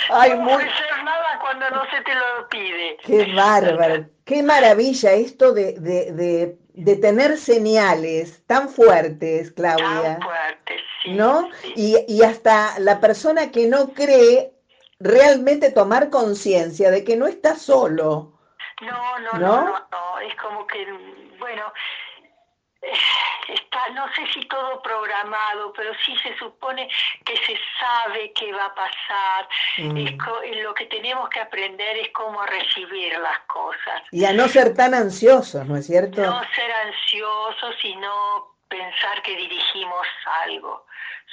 Ay, 0.10 0.32
no 0.32 0.38
muy... 0.38 0.64
hacer 0.64 1.04
nada 1.04 1.40
cuando 1.42 1.70
no 1.70 1.84
se 1.90 2.02
te 2.02 2.16
lo 2.16 2.50
pide. 2.50 2.98
Qué 3.04 3.34
bárbaro, 3.34 4.06
qué 4.26 4.44
maravilla 4.44 5.12
esto 5.14 5.54
de, 5.54 5.74
de, 5.74 6.12
de, 6.14 6.58
de 6.74 6.96
tener 6.98 7.38
señales 7.38 8.46
tan 8.48 8.70
fuertes, 8.70 9.52
Claudia. 9.52 10.20
Tan 10.20 10.22
fuertes, 10.22 10.82
sí. 11.04 11.14
¿No? 11.14 11.50
Y, 11.76 11.98
y 12.08 12.24
hasta 12.24 12.80
la 12.80 13.00
persona 13.00 13.52
que 13.52 13.68
no 13.68 13.90
cree 13.94 14.54
realmente 15.00 15.72
tomar 15.72 16.10
conciencia 16.10 16.90
de 16.90 17.04
que 17.04 17.16
no 17.16 17.28
está 17.28 17.56
solo. 17.56 18.34
No, 18.82 19.20
no, 19.20 19.34
no, 19.34 19.40
no, 19.40 19.88
no, 19.92 20.20
es 20.20 20.36
como 20.36 20.68
que, 20.68 20.86
bueno, 21.40 21.64
está, 22.82 23.90
no 23.94 24.08
sé 24.14 24.26
si 24.34 24.42
todo 24.48 24.82
programado, 24.82 25.74
pero 25.74 25.92
sí 26.06 26.16
se 26.18 26.38
supone 26.38 26.90
que 27.26 27.36
se 27.38 27.60
sabe 27.80 28.32
qué 28.34 28.52
va 28.54 28.66
a 28.66 28.76
pasar. 28.76 29.48
Mm. 29.78 30.18
lo 30.64 30.74
que 30.74 30.86
tenemos 30.88 31.30
que 31.30 31.40
aprender 31.40 31.98
es 31.98 32.10
cómo 32.10 32.44
recibir 32.46 33.18
las 33.20 33.40
cosas. 33.48 34.04
Y 34.12 34.26
a 34.26 34.34
no 34.34 34.48
ser 34.48 34.76
tan 34.76 34.94
ansiosos, 34.94 35.66
¿no 35.66 35.78
es 35.78 35.88
cierto? 35.88 36.22
No 36.22 36.42
ser 36.56 36.72
ansiosos 36.72 37.76
y 37.84 37.96
no 37.96 38.58
pensar 38.68 39.22
que 39.22 39.36
dirigimos 39.36 40.08
algo. 40.44 40.86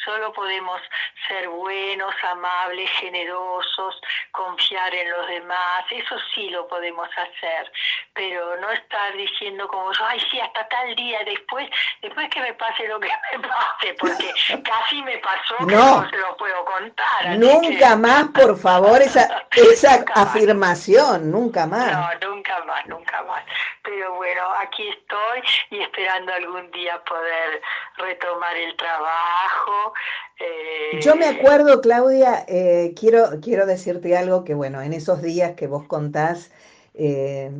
Solo 0.05 0.33
podemos 0.33 0.81
ser 1.29 1.49
buenos, 1.49 2.15
amables, 2.31 2.91
generosos, 3.01 4.01
confiar 4.33 4.95
en 4.95 5.11
los 5.11 5.27
demás, 5.29 5.85
eso 5.91 6.17
sí 6.35 6.51
lo 6.51 6.67
podemos 6.69 7.09
hacer, 7.17 7.73
pero 8.13 8.57
no 8.61 8.71
estar 8.71 9.17
diciendo 9.17 9.67
como 9.69 9.93
yo, 9.93 10.05
ay 10.07 10.21
sí, 10.31 10.41
hasta 10.41 10.69
tal 10.69 10.95
día, 10.95 11.21
después, 11.25 11.69
después 12.03 12.29
que 12.31 12.41
me 12.41 12.53
pase 12.55 12.87
lo 12.89 13.01
que 13.01 13.09
me 13.09 13.49
pase, 13.49 13.95
porque 13.99 14.33
casi 14.65 15.03
me 15.03 15.19
pasó 15.19 15.57
que 15.67 15.75
no, 15.75 16.09
se 16.11 16.17
lo 16.17 16.37
puedo 16.37 16.65
contar. 16.65 17.39
Nunca 17.39 17.97
más, 17.97 18.25
por 18.29 18.59
favor, 18.59 19.01
esa, 19.01 19.47
esa 19.53 20.05
afirmación, 20.15 21.31
nunca 21.31 21.67
más. 21.67 21.93
No, 22.21 22.29
nunca 22.29 22.63
más, 22.65 22.87
nunca 22.87 23.23
más. 23.23 23.45
Pero 23.83 24.15
bueno, 24.15 24.43
aquí 24.61 24.89
estoy 24.89 25.43
y 25.71 25.81
esperando 25.81 26.33
algún 26.33 26.71
día 26.71 27.03
poder 27.05 27.63
retomar 27.97 28.57
el 28.57 28.75
trabajo. 28.77 29.94
Eh, 30.41 31.01
Yo 31.01 31.17
me 31.17 31.27
acuerdo, 31.27 31.81
Claudia, 31.81 32.45
eh, 32.49 32.95
quiero, 32.99 33.41
quiero 33.41 33.67
decirte 33.67 34.17
algo 34.17 34.45
que, 34.45 34.55
bueno, 34.55 34.83
en 34.83 34.93
esos 34.93 35.23
días 35.23 35.55
que 35.55 35.67
vos 35.67 35.87
contás, 35.87 36.51
eh, 36.95 37.53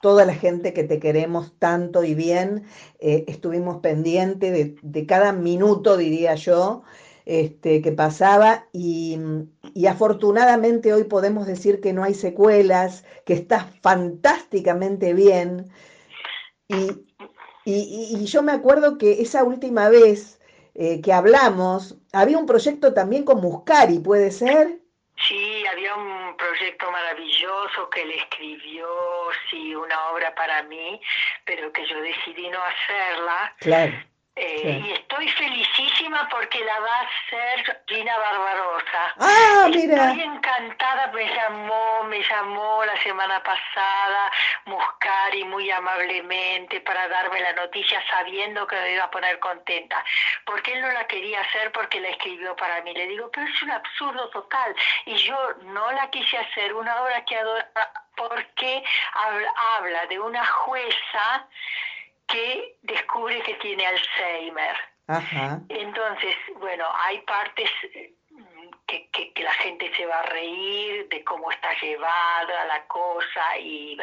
toda 0.00 0.24
la 0.24 0.34
gente 0.34 0.72
que 0.72 0.84
te 0.84 0.98
queremos 0.98 1.58
tanto 1.58 2.04
y 2.04 2.14
bien, 2.14 2.64
estuvimos 3.00 3.80
pendientes 3.80 4.52
de, 4.52 4.76
de, 4.82 5.06
cada 5.06 5.32
minuto, 5.32 5.96
diría 5.96 6.34
yo, 6.34 6.82
este, 7.24 7.82
que 7.82 7.92
pasaba 7.92 8.68
y, 8.72 9.18
y, 9.74 9.86
afortunadamente 9.86 10.92
hoy 10.92 11.04
podemos 11.04 11.46
decir 11.46 11.80
que 11.80 11.92
no 11.92 12.04
hay 12.04 12.14
secuelas, 12.14 13.04
que 13.24 13.32
estás 13.34 13.66
fantásticamente 13.80 15.12
bien. 15.12 15.70
Y, 16.68 17.06
y 17.64 18.24
yo 18.26 18.42
me 18.42 18.52
acuerdo 18.52 18.96
que 18.98 19.22
esa 19.22 19.42
última 19.42 19.88
vez 19.88 20.35
eh, 20.78 21.00
que 21.00 21.12
hablamos, 21.12 21.96
había 22.12 22.36
un 22.36 22.46
proyecto 22.46 22.92
también 22.92 23.24
con 23.24 23.40
Muscari, 23.40 23.98
¿puede 23.98 24.30
ser? 24.30 24.78
Sí, 25.26 25.64
había 25.72 25.94
un 25.94 26.36
proyecto 26.36 26.90
maravilloso 26.90 27.88
que 27.90 28.02
él 28.02 28.10
escribió, 28.12 28.86
sí, 29.50 29.74
una 29.74 30.10
obra 30.10 30.34
para 30.34 30.62
mí, 30.64 31.00
pero 31.46 31.72
que 31.72 31.86
yo 31.86 31.98
decidí 32.02 32.48
no 32.50 32.58
hacerla. 32.62 33.56
Claro. 33.60 33.92
Eh, 34.38 34.82
y 34.84 34.92
estoy 34.92 35.26
felicísima 35.30 36.28
porque 36.28 36.62
la 36.62 36.78
va 36.80 36.94
a 36.94 37.00
hacer 37.00 37.82
Gina 37.86 38.18
Barbarosa. 38.18 39.14
Ah, 39.18 39.66
mira. 39.70 40.10
Estoy 40.10 40.24
encantada, 40.24 41.06
me 41.12 41.26
llamó, 41.26 42.04
me 42.04 42.22
llamó 42.22 42.84
la 42.84 43.02
semana 43.02 43.42
pasada 43.42 44.30
Muscari 44.66 45.42
muy 45.44 45.70
amablemente 45.70 46.82
para 46.82 47.08
darme 47.08 47.40
la 47.40 47.54
noticia 47.54 48.02
sabiendo 48.10 48.66
que 48.66 48.76
me 48.76 48.92
iba 48.92 49.04
a 49.04 49.10
poner 49.10 49.38
contenta. 49.38 50.04
Porque 50.44 50.74
él 50.74 50.82
no 50.82 50.92
la 50.92 51.06
quería 51.06 51.40
hacer 51.40 51.72
porque 51.72 51.98
la 51.98 52.10
escribió 52.10 52.54
para 52.56 52.82
mí. 52.82 52.92
Le 52.92 53.06
digo, 53.06 53.30
pero 53.32 53.46
es 53.46 53.62
un 53.62 53.70
absurdo 53.70 54.28
total. 54.28 54.76
Y 55.06 55.14
yo 55.14 55.54
no 55.62 55.90
la 55.92 56.10
quise 56.10 56.36
hacer, 56.36 56.74
una 56.74 57.02
obra 57.02 57.24
que 57.24 57.36
adora 57.38 57.70
porque 58.16 58.82
habla 59.78 60.06
de 60.06 60.18
una 60.18 60.44
jueza 60.44 61.46
que 62.26 62.78
descubre 62.82 63.42
que 63.42 63.54
tiene 63.54 63.86
Alzheimer. 63.86 64.76
Ajá. 65.08 65.60
Entonces, 65.68 66.34
bueno, 66.58 66.84
hay 67.04 67.20
partes 67.20 67.70
que, 68.86 69.08
que, 69.10 69.42
la 69.42 69.52
gente 69.54 69.90
se 69.96 70.06
va 70.06 70.20
a 70.20 70.22
reír 70.24 71.08
de 71.08 71.24
cómo 71.24 71.50
está 71.50 71.68
llevada 71.80 72.64
la 72.66 72.86
cosa, 72.86 73.58
y, 73.60 73.96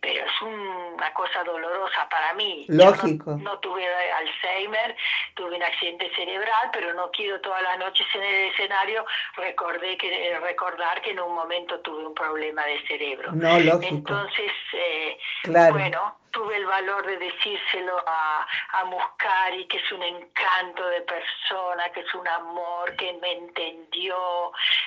pero 0.00 0.24
es 0.24 0.42
una 0.42 1.12
cosa 1.12 1.44
dolorosa 1.44 2.08
para 2.08 2.32
mí. 2.34 2.64
Lógico. 2.68 3.36
No, 3.36 3.58
tuve 3.58 3.86
Alzheimer, 3.86 4.96
tuve 5.34 5.56
un 5.56 5.62
accidente 5.62 6.10
cerebral, 6.14 6.70
pero 6.72 6.94
no 6.94 7.10
quiero 7.10 7.40
todas 7.40 7.62
las 7.62 7.78
noches 7.78 8.06
en 8.14 8.22
el 8.22 8.52
escenario 8.52 9.04
recordé 9.36 9.96
que, 9.98 10.38
recordar 10.40 11.00
que 11.02 11.10
en 11.10 11.20
un 11.20 11.34
momento 11.34 11.80
tuve 11.80 12.06
un 12.06 12.14
problema 12.14 12.64
de 12.64 12.86
cerebro. 12.86 13.32
No, 13.32 13.58
lógico. 13.58 13.94
Entonces, 13.94 14.52
eh, 14.72 15.18
claro. 15.42 15.74
bueno, 15.74 16.18
tuve 16.32 16.56
el 16.56 16.66
valor 16.66 17.06
de 17.06 17.18
decírselo 17.18 17.96
a, 18.06 18.46
a 18.72 18.84
Muscari, 18.84 19.66
que 19.68 19.76
es 19.76 19.92
un 19.92 20.02
encanto 20.02 20.86
de 20.88 21.02
persona, 21.02 21.88
que 21.94 22.00
es 22.00 22.14
un 22.14 22.26
amor, 22.26 22.96
que 22.96 23.12
me 23.20 23.32
entendió. 23.32 24.16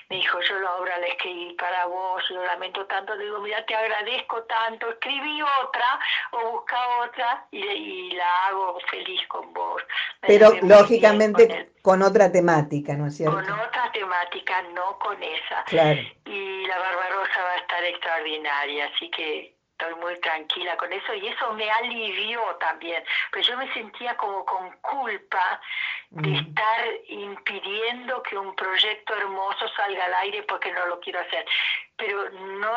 Me 0.10 0.17
dijo, 0.17 0.39
yo 0.41 0.60
la 0.60 0.75
obra 0.75 0.97
la 0.97 1.08
escribí 1.08 1.53
para 1.53 1.86
vos, 1.86 2.23
lo 2.31 2.43
lamento 2.43 2.86
tanto. 2.88 3.15
Le 3.15 3.25
digo, 3.25 3.39
mira, 3.39 3.65
te 3.65 3.75
agradezco 3.75 4.43
tanto. 4.43 4.89
Escribí 4.89 5.41
otra 5.41 5.99
o 6.31 6.51
busca 6.51 6.77
otra 6.99 7.47
y, 7.51 7.60
y 7.63 8.12
la 8.12 8.47
hago 8.47 8.79
feliz 8.89 9.21
con 9.27 9.53
vos. 9.53 9.81
Me 10.21 10.27
Pero 10.27 10.51
lógicamente 10.63 11.71
con, 11.81 11.99
con, 11.99 12.01
otra 12.01 12.31
temática, 12.31 12.93
¿no 12.93 13.08
es 13.08 13.17
cierto? 13.17 13.36
Con 13.36 13.49
otra 13.51 13.91
temática, 13.91 14.62
no 14.73 14.97
con 14.99 15.21
esa. 15.21 15.63
Claro. 15.65 16.01
Y 16.25 16.65
la 16.65 16.79
Barbarosa 16.79 17.43
va 17.43 17.51
a 17.51 17.58
estar 17.58 17.84
extraordinaria, 17.84 18.89
así 18.93 19.10
que 19.12 19.55
estoy 19.77 19.93
muy 19.95 20.17
tranquila 20.21 20.77
con 20.77 20.91
eso 20.93 21.13
y 21.13 21.27
eso 21.27 21.51
me 21.53 21.69
alivió 21.69 22.39
también, 22.59 23.03
pero 23.31 23.45
yo 23.45 23.57
me 23.57 23.71
sentía 23.73 24.15
como 24.15 24.45
con 24.45 24.71
culpa 24.81 25.59
de 26.11 26.29
Mm. 26.29 26.35
estar 26.35 26.85
impidiendo 27.09 28.23
que 28.23 28.38
un 28.38 28.55
proyecto 28.55 29.13
hermoso 29.15 29.67
salga 29.75 30.05
al 30.05 30.13
aire 30.15 30.43
porque 30.43 30.71
no 30.71 30.85
lo 30.88 30.99
quiero 31.01 31.19
hacer. 31.19 31.45
Pero 31.97 32.29
no, 32.29 32.71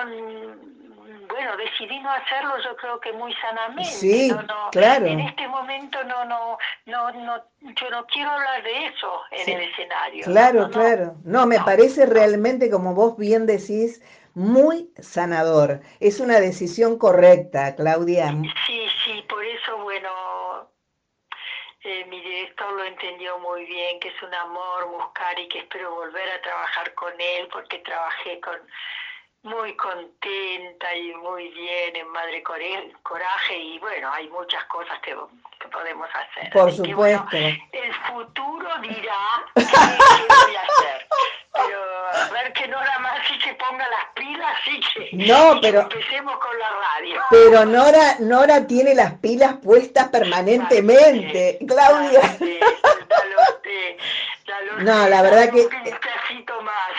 bueno, 1.28 1.56
decidí 1.56 2.00
no 2.00 2.10
hacerlo 2.10 2.54
yo 2.64 2.76
creo 2.76 2.98
que 3.00 3.12
muy 3.12 3.32
sanamente. 3.34 3.84
Sí, 3.84 4.28
no, 4.28 4.42
no, 4.42 4.70
claro. 4.72 5.06
En 5.06 5.20
este 5.20 5.46
momento 5.46 6.02
no, 6.04 6.24
no, 6.24 6.58
no, 6.86 7.12
no, 7.12 7.44
yo 7.60 7.90
no 7.90 8.06
quiero 8.06 8.30
hablar 8.30 8.62
de 8.64 8.86
eso 8.86 9.22
en 9.30 9.44
Sí. 9.44 9.52
el 9.52 9.60
escenario. 9.60 10.24
Claro, 10.24 10.62
No, 10.62 10.70
claro. 10.70 11.14
No, 11.24 11.46
me 11.46 11.60
parece 11.60 12.06
realmente, 12.06 12.70
como 12.70 12.94
vos 12.94 13.16
bien 13.16 13.46
decís, 13.46 14.02
muy 14.38 14.88
sanador. 15.00 15.80
Es 15.98 16.20
una 16.20 16.38
decisión 16.38 16.96
correcta, 16.96 17.74
Claudia. 17.74 18.32
Sí, 18.66 18.86
sí, 19.04 19.24
por 19.28 19.44
eso, 19.44 19.78
bueno, 19.78 20.70
eh, 21.82 22.04
mi 22.06 22.20
director 22.20 22.72
lo 22.72 22.84
entendió 22.84 23.38
muy 23.40 23.64
bien, 23.64 23.98
que 23.98 24.08
es 24.08 24.22
un 24.22 24.32
amor 24.32 24.90
buscar 24.92 25.38
y 25.40 25.48
que 25.48 25.58
espero 25.58 25.92
volver 25.92 26.28
a 26.30 26.40
trabajar 26.40 26.94
con 26.94 27.12
él, 27.20 27.48
porque 27.52 27.78
trabajé 27.80 28.40
con 28.40 28.58
muy 29.42 29.74
contenta 29.76 30.94
y 30.96 31.14
muy 31.14 31.48
bien 31.48 31.96
en 31.96 32.08
Madre 32.08 32.42
Coraje 32.42 33.56
y 33.56 33.78
bueno, 33.80 34.12
hay 34.12 34.28
muchas 34.28 34.62
cosas 34.64 34.98
que, 35.00 35.16
que 35.60 35.68
podemos 35.68 36.08
hacer. 36.14 36.52
Por 36.52 36.68
Así 36.68 36.82
que, 36.82 36.94
bueno, 36.94 37.18
supuesto. 37.24 37.58
el 37.72 37.94
futuro 37.94 38.68
dirá 38.82 39.18
qué, 39.54 39.64
qué 39.64 40.26
voy 40.44 40.56
a 40.56 40.62
hacer. 40.62 41.08
Pero 41.54 41.97
a 42.18 42.32
ver 42.32 42.52
que 42.52 42.68
Nora 42.68 42.98
Masi 43.00 43.40
se 43.40 43.54
ponga 43.54 43.84
las 43.88 44.06
pilas 44.14 44.54
y 44.66 44.80
que, 44.80 45.16
No, 45.32 45.54
que 45.54 45.60
pero- 45.62 45.80
empecemos 45.82 46.36
con 46.38 46.58
la 46.58 46.68
radio. 46.68 47.20
Pero 47.30 47.64
Nora, 47.64 48.16
Nora 48.20 48.66
tiene 48.66 48.94
las 48.94 49.14
pilas 49.14 49.54
puestas 49.62 50.08
permanentemente, 50.08 51.58
Claudia. 51.66 52.36
No, 54.78 55.08
la 55.08 55.22
verdad 55.22 55.50
que... 55.50 55.68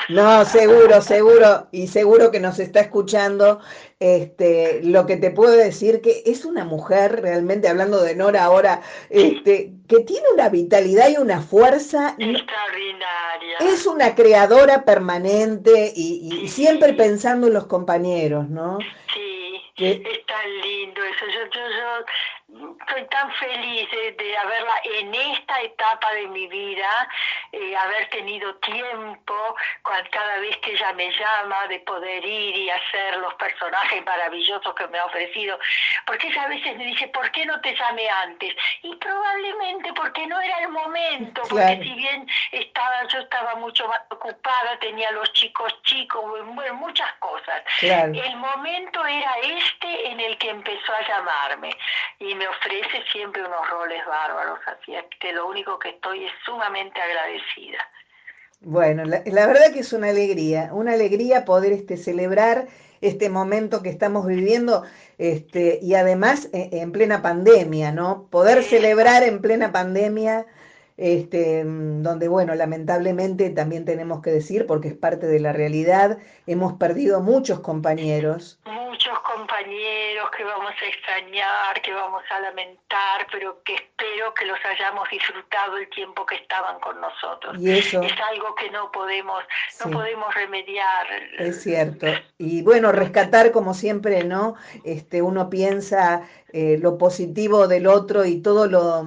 No, 0.10 0.44
seguro, 0.46 1.02
seguro, 1.02 1.68
y 1.72 1.88
seguro 1.88 2.32
que 2.32 2.40
nos 2.40 2.60
está 2.60 2.80
escuchando. 2.82 3.60
Este, 4.00 4.80
lo 4.82 5.06
que 5.06 5.18
te 5.18 5.30
puedo 5.30 5.52
decir 5.52 6.00
que 6.02 6.24
es 6.26 6.46
una 6.46 6.64
mujer, 6.64 7.22
realmente 7.22 7.68
hablando 7.68 8.02
de 8.02 8.16
Nora 8.16 8.46
ahora, 8.46 8.82
este, 9.10 9.74
que 9.90 10.00
tiene 10.06 10.26
una 10.34 10.48
vitalidad 10.48 11.10
y 11.10 11.18
una 11.18 11.42
fuerza. 11.42 12.16
Extraordinaria. 12.18 13.58
Es 13.60 13.86
una 13.86 14.16
creadora 14.16 14.86
permanente 14.86 15.92
y, 15.94 16.30
y 16.44 16.48
siempre 16.48 16.94
pensando 16.94 17.48
en 17.48 17.54
los 17.54 17.68
compañeros, 17.68 18.48
¿no? 18.50 18.78
Sí, 19.14 19.62
Que- 19.76 19.92
es 19.92 20.26
tan 20.26 20.62
lindo 20.62 21.02
eso. 21.04 21.26
Yo, 21.26 21.44
yo, 21.54 21.60
yo 21.60 22.06
estoy 22.82 23.06
tan 23.10 23.32
feliz 23.34 23.90
de, 23.92 24.12
de 24.14 24.38
haberla 24.38 24.74
en 24.84 25.14
esta 25.14 25.62
etapa 25.62 26.12
de 26.14 26.28
mi 26.28 26.48
vida, 26.48 27.08
eh, 27.52 27.76
haber 27.76 28.10
tenido 28.10 28.56
tiempo, 28.56 29.56
cada 30.12 30.38
vez 30.40 30.58
que 30.58 30.74
ella 30.74 30.94
me 30.94 31.12
llama, 31.12 31.68
de 31.68 31.80
poder 31.82 32.26
ir 32.26 32.56
y 32.56 32.70
hacer 32.70 33.18
los 33.18 33.34
personajes 33.36 34.04
maravillosos 34.06 34.74
que 34.74 34.88
me 34.88 34.98
ha 34.98 35.06
ofrecido. 35.06 35.60
Porque 36.06 36.28
ella 36.28 36.44
a 36.44 36.48
veces 36.48 36.76
me 36.78 36.86
dice, 36.86 37.08
¿por 37.10 37.30
qué 37.32 37.46
no 37.46 37.60
te 37.62 37.76
llamé 37.76 38.10
antes? 38.10 38.56
Y 38.82 38.96
probablemente 38.96 39.94
porque 39.94 40.26
no 40.28 40.40
era 40.42 40.60
el 40.60 40.70
momento, 40.70 41.42
porque 41.44 41.56
Claro. 41.60 41.84
si 41.84 41.94
bien 41.94 42.28
estaba, 42.52 43.08
yo 43.08 43.20
estaba 43.20 43.56
mucho 43.56 43.88
más 43.88 44.02
ocupada, 44.10 44.80
tenía 44.80 45.12
los 45.12 45.32
chicos 45.34 45.74
chicos, 45.84 46.24
bueno, 46.46 46.74
muchas 46.76 47.12
cosas. 47.20 47.62
Claro. 47.80 48.12
El 48.14 48.36
momento 48.38 49.06
era 49.06 49.38
este 49.44 50.08
en 50.08 50.20
el 50.20 50.38
que 50.38 50.50
empezó 50.50 50.94
a 50.94 51.08
llamarme 51.08 51.76
y 52.20 52.34
me 52.40 52.48
ofrece 52.48 53.04
siempre 53.12 53.44
unos 53.44 53.70
roles 53.70 54.04
bárbaros, 54.08 54.60
así 54.66 54.94
que 55.20 55.34
lo 55.34 55.48
único 55.48 55.78
que 55.78 55.90
estoy 55.90 56.26
es 56.26 56.32
sumamente 56.46 57.00
agradecida. 57.00 57.78
Bueno, 58.62 59.04
la, 59.06 59.22
la 59.26 59.46
verdad 59.46 59.72
que 59.74 59.80
es 59.80 59.94
una 59.94 60.10
alegría, 60.10 60.70
una 60.74 60.94
alegría 60.94 61.46
poder 61.46 61.74
este, 61.74 61.98
celebrar 61.98 62.68
este 63.02 63.30
momento 63.30 63.82
que 63.82 63.90
estamos 63.90 64.26
viviendo 64.26 64.84
este, 65.18 65.80
y 65.82 65.96
además 65.96 66.50
eh, 66.54 66.70
en 66.74 66.92
plena 66.92 67.22
pandemia, 67.22 67.92
¿no? 67.92 68.28
Poder 68.30 68.64
celebrar 68.64 69.24
en 69.24 69.42
plena 69.42 69.72
pandemia, 69.72 70.46
este, 71.00 71.64
mm, 71.64 72.04
donde, 72.04 72.28
bueno, 72.28 72.54
lamentablemente 72.56 73.50
también 73.52 73.86
tenemos 73.86 74.22
que 74.22 74.32
decir, 74.32 74.68
porque 74.68 74.90
es 74.90 74.96
parte 74.96 75.28
de 75.28 75.40
la 75.40 75.54
realidad, 75.54 76.18
hemos 76.46 76.74
perdido 76.74 77.22
muchos 77.22 77.62
compañeros. 77.62 78.60
Muchos 78.66 79.18
compañeros 79.20 80.30
que 80.36 80.44
vamos 80.44 80.74
a 80.82 80.86
extrañar, 80.86 81.82
que 81.82 81.94
vamos 81.94 82.22
a 82.30 82.42
lamentar, 82.42 83.28
pero 83.32 83.62
que 83.64 83.76
espero 83.76 84.34
que 84.34 84.46
los 84.46 84.58
hayamos 84.66 85.08
disfrutado 85.10 85.78
el 85.78 85.90
tiempo 85.90 86.26
que 86.26 86.36
estaban 86.36 86.82
con 86.82 87.00
nosotros. 87.00 87.56
Y 87.58 87.72
eso 87.78 88.02
Es 88.02 88.12
algo 88.34 88.54
que 88.56 88.70
no 88.70 88.92
podemos, 88.92 89.42
no 89.80 89.86
Sí. 89.86 89.92
podemos 89.94 90.36
remediar. 90.36 91.08
es 91.38 91.62
cierto. 91.64 92.08
Y 92.38 92.62
bueno, 92.64 92.92
rescatar 92.92 93.52
como 93.54 93.74
siempre, 93.74 94.26
¿no? 94.26 94.56
Este, 94.84 95.22
uno 95.22 95.50
piensa 95.50 96.28
eh, 96.52 96.78
lo 96.82 96.98
positivo 96.98 97.70
del 97.70 97.88
otro 97.88 98.26
y 98.26 98.42
todo 98.42 98.68
lo, 98.68 99.06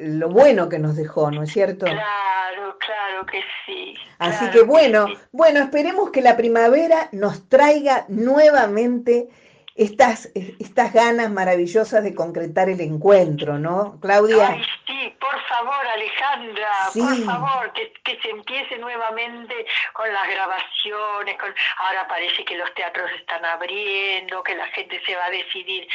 lo 0.00 0.28
bueno 0.28 0.68
que 0.68 0.78
nos 0.78 0.96
dejó, 0.96 1.30
¿no 1.30 1.42
es 1.42 1.52
cierto? 1.52 1.86
Claro, 1.86 2.78
claro 2.78 3.26
que 3.26 3.42
sí. 3.66 3.94
Así 4.18 4.48
que 4.50 4.62
bueno, 4.62 5.06
sí. 5.08 5.18
bueno, 5.32 5.60
esperemos 5.60 6.10
que 6.10 6.22
la 6.22 6.36
primavera 6.36 7.08
nos 7.12 7.48
traiga 7.48 8.04
nuevamente 8.08 9.28
estas, 9.76 10.30
estas 10.58 10.92
ganas 10.92 11.30
maravillosas 11.30 12.02
de 12.02 12.14
concretar 12.14 12.68
el 12.68 12.80
encuentro, 12.80 13.58
¿no, 13.58 13.98
Claudia? 14.00 14.48
Ay, 14.50 14.62
sí, 14.86 15.16
por 15.18 15.40
favor, 15.48 15.86
Alejandra, 15.86 16.68
Sí. 16.92 17.00
por 17.00 17.24
favor, 17.24 17.72
que, 17.72 17.92
que 18.04 18.20
se 18.20 18.30
empiece 18.30 18.76
nuevamente 18.78 19.54
con 19.92 20.12
las 20.12 20.28
grabaciones. 20.28 21.38
Con... 21.38 21.54
Ahora 21.78 22.06
parece 22.08 22.44
que 22.44 22.58
los 22.58 22.72
teatros 22.74 23.10
están 23.18 23.44
abriendo, 23.44 24.42
que 24.42 24.54
la 24.54 24.66
gente 24.68 25.00
se 25.06 25.14
va 25.16 25.26
a 25.26 25.30
decidir 25.30 25.88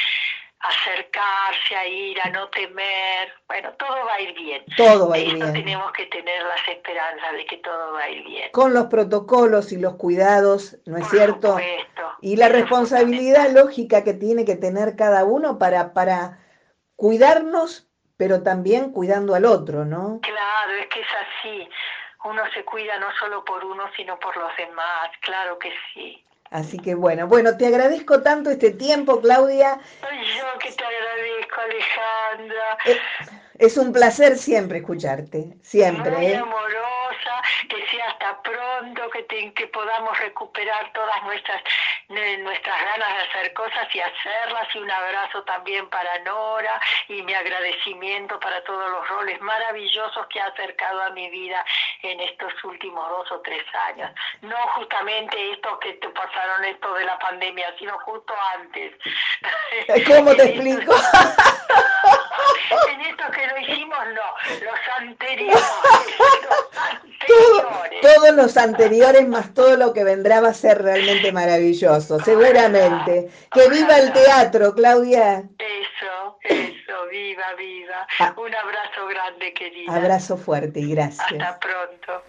acercarse, 0.60 1.76
a 1.76 1.86
ir, 1.86 2.20
a 2.22 2.30
no 2.30 2.48
temer. 2.48 3.32
Bueno, 3.46 3.72
todo 3.78 4.04
va 4.06 4.14
a 4.14 4.20
ir 4.20 4.34
bien. 4.34 4.64
Todo 4.76 5.08
va 5.08 5.16
a 5.16 5.18
ir 5.18 5.34
Esto 5.34 5.38
bien. 5.52 5.52
tenemos 5.52 5.92
que 5.92 6.06
tener 6.06 6.42
las 6.42 6.68
esperanzas 6.68 7.32
de 7.32 7.46
que 7.46 7.56
todo 7.58 7.92
va 7.92 8.00
a 8.02 8.10
ir 8.10 8.24
bien. 8.24 8.50
Con 8.52 8.74
los 8.74 8.86
protocolos 8.86 9.72
y 9.72 9.76
los 9.78 9.94
cuidados, 9.96 10.76
¿no 10.86 10.96
es 10.98 11.08
cierto? 11.08 11.48
supuesto. 11.48 12.02
Y 12.20 12.36
la 12.36 12.46
Eso 12.46 12.54
responsabilidad 12.56 13.50
lógica 13.50 14.02
que 14.04 14.14
tiene 14.14 14.44
que 14.44 14.56
tener 14.56 14.96
cada 14.96 15.24
uno 15.24 15.58
para, 15.58 15.92
para 15.92 16.38
cuidarnos, 16.96 17.88
pero 18.16 18.42
también 18.42 18.92
cuidando 18.92 19.34
al 19.34 19.44
otro, 19.44 19.84
¿no? 19.84 20.20
Claro, 20.22 20.72
es 20.80 20.86
que 20.88 21.00
es 21.00 21.06
así. 21.08 21.68
Uno 22.24 22.42
se 22.54 22.64
cuida 22.64 22.98
no 22.98 23.06
solo 23.20 23.44
por 23.44 23.64
uno, 23.64 23.84
sino 23.96 24.18
por 24.18 24.36
los 24.36 24.50
demás. 24.56 25.10
Claro 25.20 25.58
que 25.58 25.72
sí. 25.92 26.24
Así 26.50 26.78
que 26.78 26.94
bueno, 26.94 27.26
bueno, 27.26 27.56
te 27.56 27.66
agradezco 27.66 28.22
tanto 28.22 28.50
este 28.50 28.70
tiempo, 28.70 29.20
Claudia. 29.20 29.78
Yo 30.02 30.58
que 30.58 30.72
te 30.72 30.84
agradezco, 30.84 31.60
Alejandra. 31.60 32.78
Eh, 32.86 33.00
Es 33.58 33.76
un 33.76 33.92
placer 33.92 34.36
siempre 34.36 34.78
escucharte, 34.78 35.56
siempre. 35.62 36.10
Muy 36.12 36.26
¿eh? 36.26 36.36
amorosa, 36.36 37.42
que 37.68 37.86
sea 37.90 38.10
hasta 38.10 38.42
pronto, 38.42 39.10
que, 39.10 39.22
te- 39.24 39.52
que 39.54 39.66
podamos 39.68 40.18
recuperar 40.18 40.92
todas 40.92 41.22
nuestras 41.24 41.62
nuestras 42.08 42.84
ganas 42.84 43.08
de 43.16 43.22
hacer 43.22 43.52
cosas 43.54 43.92
y 43.92 44.00
hacerlas. 44.00 44.68
Y 44.74 44.78
un 44.78 44.90
abrazo 44.90 45.42
también 45.44 45.88
para 45.90 46.18
Nora 46.20 46.80
y 47.08 47.20
mi 47.22 47.34
agradecimiento 47.34 48.38
para 48.38 48.62
todos 48.64 48.88
los 48.90 49.08
roles 49.08 49.40
maravillosos 49.40 50.26
que 50.28 50.40
ha 50.40 50.46
acercado 50.46 51.02
a 51.02 51.10
mi 51.10 51.28
vida 51.30 51.64
en 52.02 52.20
estos 52.20 52.52
últimos 52.64 53.08
dos 53.08 53.32
o 53.32 53.40
tres 53.40 53.64
años. 53.88 54.10
No 54.42 54.56
justamente 54.76 55.52
estos 55.52 55.78
que 55.80 55.94
te 55.94 56.08
pasaron 56.10 56.64
esto 56.64 56.94
de 56.94 57.04
la 57.04 57.18
pandemia, 57.18 57.74
sino 57.78 57.98
justo 58.00 58.34
antes. 58.54 58.92
¿Cómo 60.06 60.34
te 60.36 60.44
explico? 60.50 60.94
en 62.92 63.00
estos 63.00 63.30
que 63.30 63.45
no 63.46 63.58
hicimos, 63.58 63.98
no, 64.14 64.64
los 64.64 64.78
anteriores. 65.00 65.62
Los 67.28 67.38
Todo- 67.38 67.68
anteriores. 67.70 68.00
todos 68.02 68.30
los 68.36 68.56
anteriores 68.56 69.28
más 69.28 69.52
todo 69.52 69.76
lo 69.76 69.92
que 69.92 70.04
vendrá 70.04 70.40
va 70.40 70.50
a 70.50 70.54
ser 70.54 70.80
realmente 70.80 71.32
maravilloso, 71.32 72.20
seguramente. 72.20 73.28
Que 73.52 73.68
viva 73.68 73.98
el 73.98 74.12
teatro, 74.12 74.72
Claudia. 74.74 75.42
Eso, 75.58 76.38
eso, 76.42 77.06
viva, 77.10 77.54
viva. 77.58 78.06
Ah. 78.20 78.32
Un 78.36 78.54
abrazo 78.54 79.06
grande, 79.08 79.52
querida. 79.54 79.92
Abrazo 79.96 80.36
fuerte 80.36 80.78
y 80.80 80.94
gracias. 80.94 81.26
Hasta 81.32 81.58
pronto. 81.58 82.22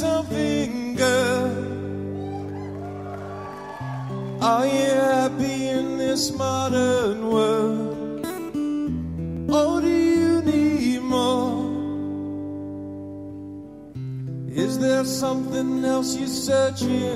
Something, 0.00 0.94
girl. 0.94 1.50
Are 4.42 4.66
you 4.66 4.90
happy 5.14 5.68
in 5.68 5.96
this 5.96 6.32
modern 6.32 7.30
world? 7.30 8.26
Or 9.48 9.80
do 9.80 9.88
you 9.88 10.42
need 10.42 11.00
more? 11.00 11.64
Is 14.64 14.78
there 14.78 15.04
something 15.04 15.84
else 15.84 16.14
you're 16.18 16.36
searching 16.50 17.15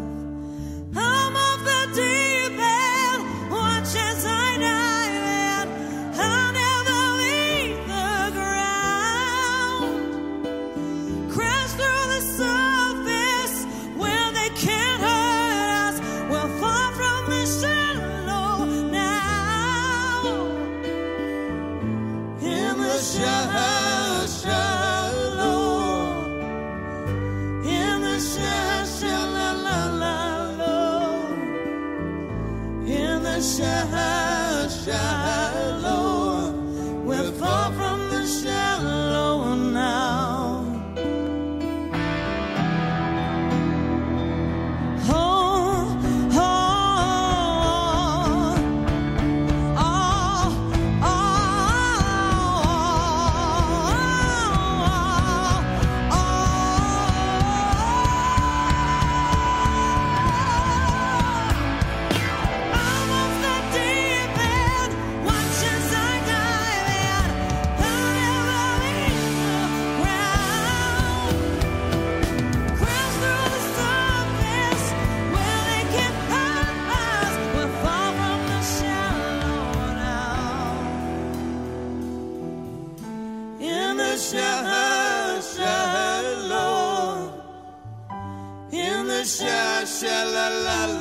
Shallow, 89.37 89.85
shallow, 89.85 90.99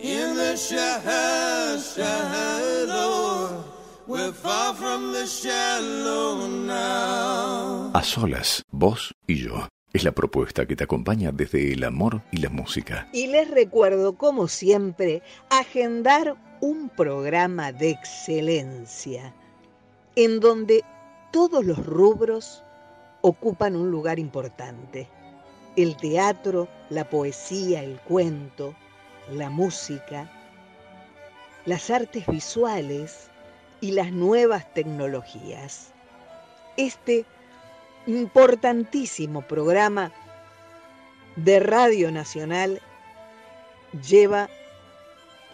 in 0.00 0.36
the 0.36 0.56
shallow, 0.56 1.78
shallow, 1.78 3.64
we're 4.06 4.32
far 4.32 4.74
from 4.74 5.12
the 5.12 5.26
shallow 5.26 6.48
now. 6.48 7.90
A 7.94 8.02
solas, 8.02 8.62
vos 8.70 9.14
y 9.26 9.36
yo. 9.36 9.68
Es 9.92 10.02
la 10.02 10.10
propuesta 10.10 10.66
que 10.66 10.74
te 10.74 10.82
acompaña 10.82 11.30
desde 11.30 11.72
el 11.72 11.84
amor 11.84 12.22
y 12.32 12.38
la 12.38 12.50
música. 12.50 13.08
Y 13.12 13.28
les 13.28 13.48
recuerdo, 13.48 14.16
como 14.18 14.48
siempre, 14.48 15.22
agendar 15.50 16.34
un 16.60 16.88
programa 16.88 17.70
de 17.70 17.90
excelencia 17.90 19.32
en 20.16 20.40
donde 20.40 20.82
todos 21.30 21.64
los 21.64 21.86
rubros 21.86 22.64
ocupan 23.20 23.76
un 23.76 23.92
lugar 23.92 24.18
importante. 24.18 25.08
El 25.76 25.96
teatro, 25.96 26.68
la 26.90 27.08
poesía, 27.08 27.82
el 27.82 27.98
cuento, 28.00 28.74
la 29.30 29.50
música, 29.50 30.30
las 31.66 31.90
artes 31.90 32.26
visuales 32.26 33.28
y 33.80 33.92
las 33.92 34.12
nuevas 34.12 34.72
tecnologías. 34.74 35.92
Este 36.76 37.24
importantísimo 38.06 39.42
programa 39.42 40.12
de 41.36 41.58
Radio 41.58 42.12
Nacional 42.12 42.80
lleva 44.08 44.48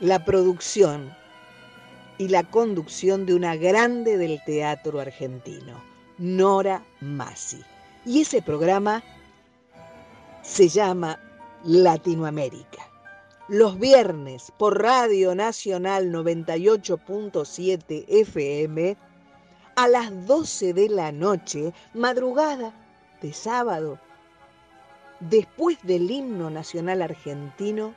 la 0.00 0.24
producción 0.24 1.14
y 2.18 2.28
la 2.28 2.42
conducción 2.42 3.24
de 3.24 3.34
una 3.34 3.56
grande 3.56 4.18
del 4.18 4.42
teatro 4.44 5.00
argentino, 5.00 5.82
Nora 6.18 6.82
Massi. 7.00 7.62
Y 8.04 8.22
ese 8.22 8.42
programa 8.42 9.02
se 10.50 10.68
llama 10.68 11.18
Latinoamérica. 11.62 12.82
Los 13.46 13.78
viernes 13.78 14.52
por 14.58 14.82
Radio 14.82 15.32
Nacional 15.36 16.10
98.7 16.10 18.04
FM 18.08 18.96
a 19.76 19.86
las 19.86 20.26
12 20.26 20.74
de 20.74 20.88
la 20.88 21.12
noche, 21.12 21.72
madrugada 21.94 22.74
de 23.22 23.32
sábado, 23.32 24.00
después 25.20 25.78
del 25.84 26.10
himno 26.10 26.50
nacional 26.50 27.02
argentino, 27.02 27.94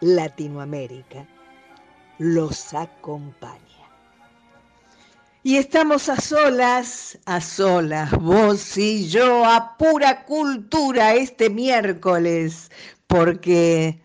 Latinoamérica 0.00 1.26
los 2.18 2.72
acompaña. 2.74 3.63
Y 5.46 5.58
estamos 5.58 6.08
a 6.08 6.18
solas, 6.18 7.18
a 7.26 7.38
solas, 7.38 8.10
vos 8.12 8.78
y 8.78 9.06
yo, 9.10 9.44
a 9.44 9.76
pura 9.76 10.24
cultura 10.24 11.12
este 11.12 11.50
miércoles, 11.50 12.70
porque 13.06 14.00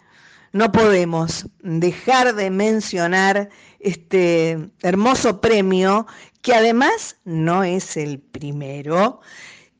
no 0.52 0.70
podemos 0.70 1.46
dejar 1.64 2.36
de 2.36 2.50
mencionar 2.50 3.50
este 3.80 4.70
hermoso 4.82 5.40
premio, 5.40 6.08
que 6.42 6.54
además 6.56 7.16
no 7.24 7.64
es 7.64 7.96
el 7.96 8.20
primero, 8.20 9.22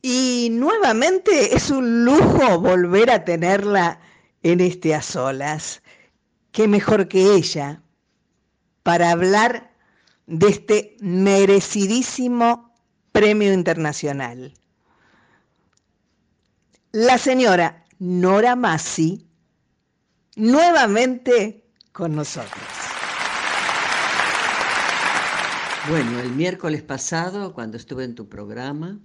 y 0.00 0.48
nuevamente 0.52 1.54
es 1.54 1.68
un 1.68 2.06
lujo 2.06 2.58
volver 2.58 3.10
a 3.10 3.26
tenerla 3.26 4.00
en 4.42 4.60
este 4.60 4.94
a 4.94 5.02
solas. 5.02 5.82
Qué 6.52 6.66
mejor 6.66 7.06
que 7.06 7.34
ella 7.34 7.82
para 8.82 9.10
hablar 9.10 9.69
de 10.30 10.48
este 10.48 10.96
merecidísimo 11.00 12.72
premio 13.10 13.52
internacional. 13.52 14.54
La 16.92 17.18
señora 17.18 17.84
Nora 17.98 18.54
Massi, 18.54 19.26
nuevamente 20.36 21.64
con 21.90 22.14
nosotros. 22.14 22.62
Bueno, 25.88 26.20
el 26.20 26.30
miércoles 26.30 26.82
pasado, 26.82 27.52
cuando 27.52 27.76
estuve 27.76 28.04
en 28.04 28.14
tu 28.14 28.28
programa, 28.28 29.00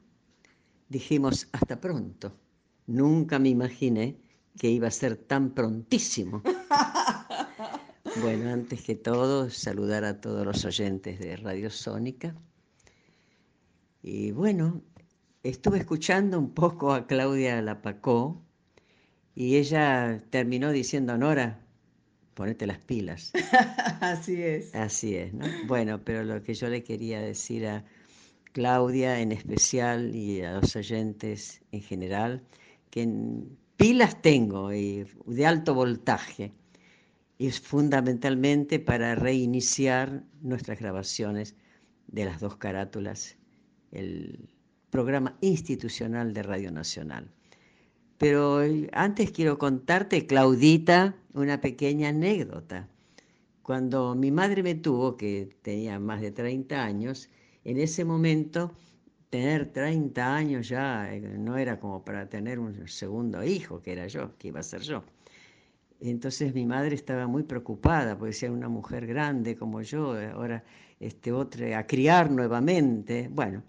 dijimos 0.90 1.48
hasta 1.54 1.82
pronto. 1.82 2.38
Nunca 2.86 3.40
me 3.40 3.50
imaginé 3.50 4.16
que 4.60 4.70
iba 4.70 4.90
a 4.90 4.92
ser 4.92 5.16
tan 5.16 5.50
prontísimo. 5.50 6.44
Bueno, 8.22 8.50
antes 8.50 8.82
que 8.82 8.96
todo, 8.96 9.50
saludar 9.50 10.06
a 10.06 10.22
todos 10.22 10.46
los 10.46 10.64
oyentes 10.64 11.20
de 11.20 11.36
Radio 11.36 11.70
Sónica. 11.70 12.34
Y 14.02 14.32
bueno, 14.32 14.82
estuve 15.44 15.80
escuchando 15.80 16.40
un 16.40 16.54
poco 16.54 16.94
a 16.94 17.08
Claudia 17.08 17.62
Lapacó 17.62 18.42
y 19.36 19.58
ella 19.58 20.24
terminó 20.30 20.72
diciendo, 20.72 21.18
Nora, 21.18 21.60
ponete 22.36 22.66
las 22.66 22.80
pilas. 22.80 23.34
Así 24.00 24.42
es. 24.42 24.74
Así 24.74 25.18
es, 25.18 25.34
¿no? 25.34 25.46
Bueno, 25.68 26.02
pero 26.02 26.24
lo 26.24 26.42
que 26.42 26.54
yo 26.54 26.70
le 26.70 26.84
quería 26.84 27.20
decir 27.20 27.68
a 27.68 27.84
Claudia 28.54 29.20
en 29.20 29.34
especial 29.34 30.16
y 30.16 30.42
a 30.42 30.54
los 30.54 30.74
oyentes 30.78 31.62
en 31.74 31.82
general, 31.82 32.44
que 32.92 33.02
en 33.02 33.58
pilas 33.76 34.22
tengo 34.22 34.74
y 34.74 35.06
de 35.26 35.46
alto 35.46 35.74
voltaje 35.74 36.54
es 37.40 37.60
fundamentalmente 37.60 38.80
para 38.80 39.16
reiniciar 39.16 40.24
nuestras 40.42 40.80
grabaciones 40.80 41.56
de 42.08 42.26
las 42.26 42.40
dos 42.40 42.58
carátulas 42.58 43.38
el 43.92 44.50
programa 44.90 45.38
institucional 45.42 46.34
de 46.34 46.44
Radio 46.44 46.72
Nacional. 46.72 47.30
Pero 48.18 48.64
eh, 48.64 48.90
antes 48.94 49.32
quiero 49.32 49.58
contarte, 49.58 50.26
Claudita, 50.26 51.16
una 51.34 51.60
pequeña 51.60 52.10
anécdota. 52.10 52.88
Cuando 53.62 54.16
mi 54.16 54.32
madre 54.32 54.64
me 54.64 54.76
tuvo, 54.76 55.18
que 55.18 55.50
tenía 55.62 56.00
más 56.00 56.22
de 56.22 56.32
30 56.32 56.84
años, 56.84 57.30
en 57.64 57.78
ese 57.78 58.06
momento 58.06 58.72
tener 59.30 59.74
30 59.74 60.36
años 60.36 60.70
ya 60.70 61.14
eh, 61.14 61.20
no 61.20 61.58
era 61.58 61.80
como 61.80 62.06
para 62.06 62.30
tener 62.30 62.60
un 62.60 62.88
segundo 62.88 63.44
hijo, 63.44 63.82
que 63.82 63.92
era 63.94 64.08
yo, 64.08 64.38
que 64.38 64.50
iba 64.50 64.62
a 64.62 64.64
ser 64.64 64.82
yo. 64.82 65.04
Entonces 66.02 66.54
mi 66.54 66.66
madre 66.66 66.96
estaba 66.96 67.28
muy 67.28 67.44
preocupada, 67.44 68.18
porque 68.18 68.32
decía 68.32 68.52
una 68.52 68.70
mujer 68.70 69.08
grande 69.08 69.56
como 69.56 69.82
yo, 69.82 70.14
ahora 70.34 70.64
este, 71.00 71.32
otra, 71.32 71.78
a 71.80 71.88
criar 71.88 72.32
nuevamente. 72.32 73.30
Bueno, 73.32 73.64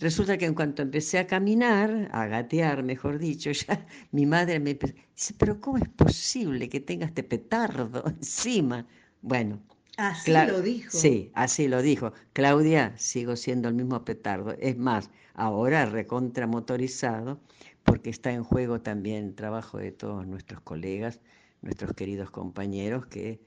Resulta 0.00 0.38
que 0.38 0.46
en 0.46 0.54
cuanto 0.54 0.80
empecé 0.80 1.18
a 1.18 1.26
caminar, 1.26 2.08
a 2.12 2.26
gatear, 2.26 2.82
mejor 2.82 3.18
dicho, 3.18 3.50
ya 3.68 3.86
mi 4.12 4.24
madre 4.24 4.58
me 4.58 4.72
dice, 4.74 5.34
pero 5.36 5.60
¿cómo 5.60 5.76
es 5.76 5.88
posible 5.90 6.70
que 6.70 6.80
tenga 6.80 7.04
este 7.04 7.22
petardo 7.22 8.02
encima? 8.18 8.86
Bueno. 9.20 9.60
Así 9.98 10.32
lo 10.32 10.62
dijo. 10.62 10.90
Sí, 10.90 11.30
así 11.34 11.68
lo 11.68 11.82
dijo. 11.82 12.14
Claudia, 12.32 12.94
sigo 12.96 13.36
siendo 13.36 13.68
el 13.68 13.74
mismo 13.74 14.02
petardo. 14.02 14.56
Es 14.58 14.78
más, 14.78 15.10
ahora 15.34 15.84
recontra 15.84 16.46
motorizado, 16.46 17.38
porque 17.84 18.08
está 18.08 18.32
en 18.32 18.42
juego 18.42 18.80
también 18.80 19.26
el 19.26 19.34
trabajo 19.34 19.76
de 19.76 19.92
todos 19.92 20.26
nuestros 20.26 20.62
colegas, 20.62 21.20
nuestros 21.62 21.94
queridos 21.94 22.30
compañeros, 22.30 23.06
que, 23.06 23.40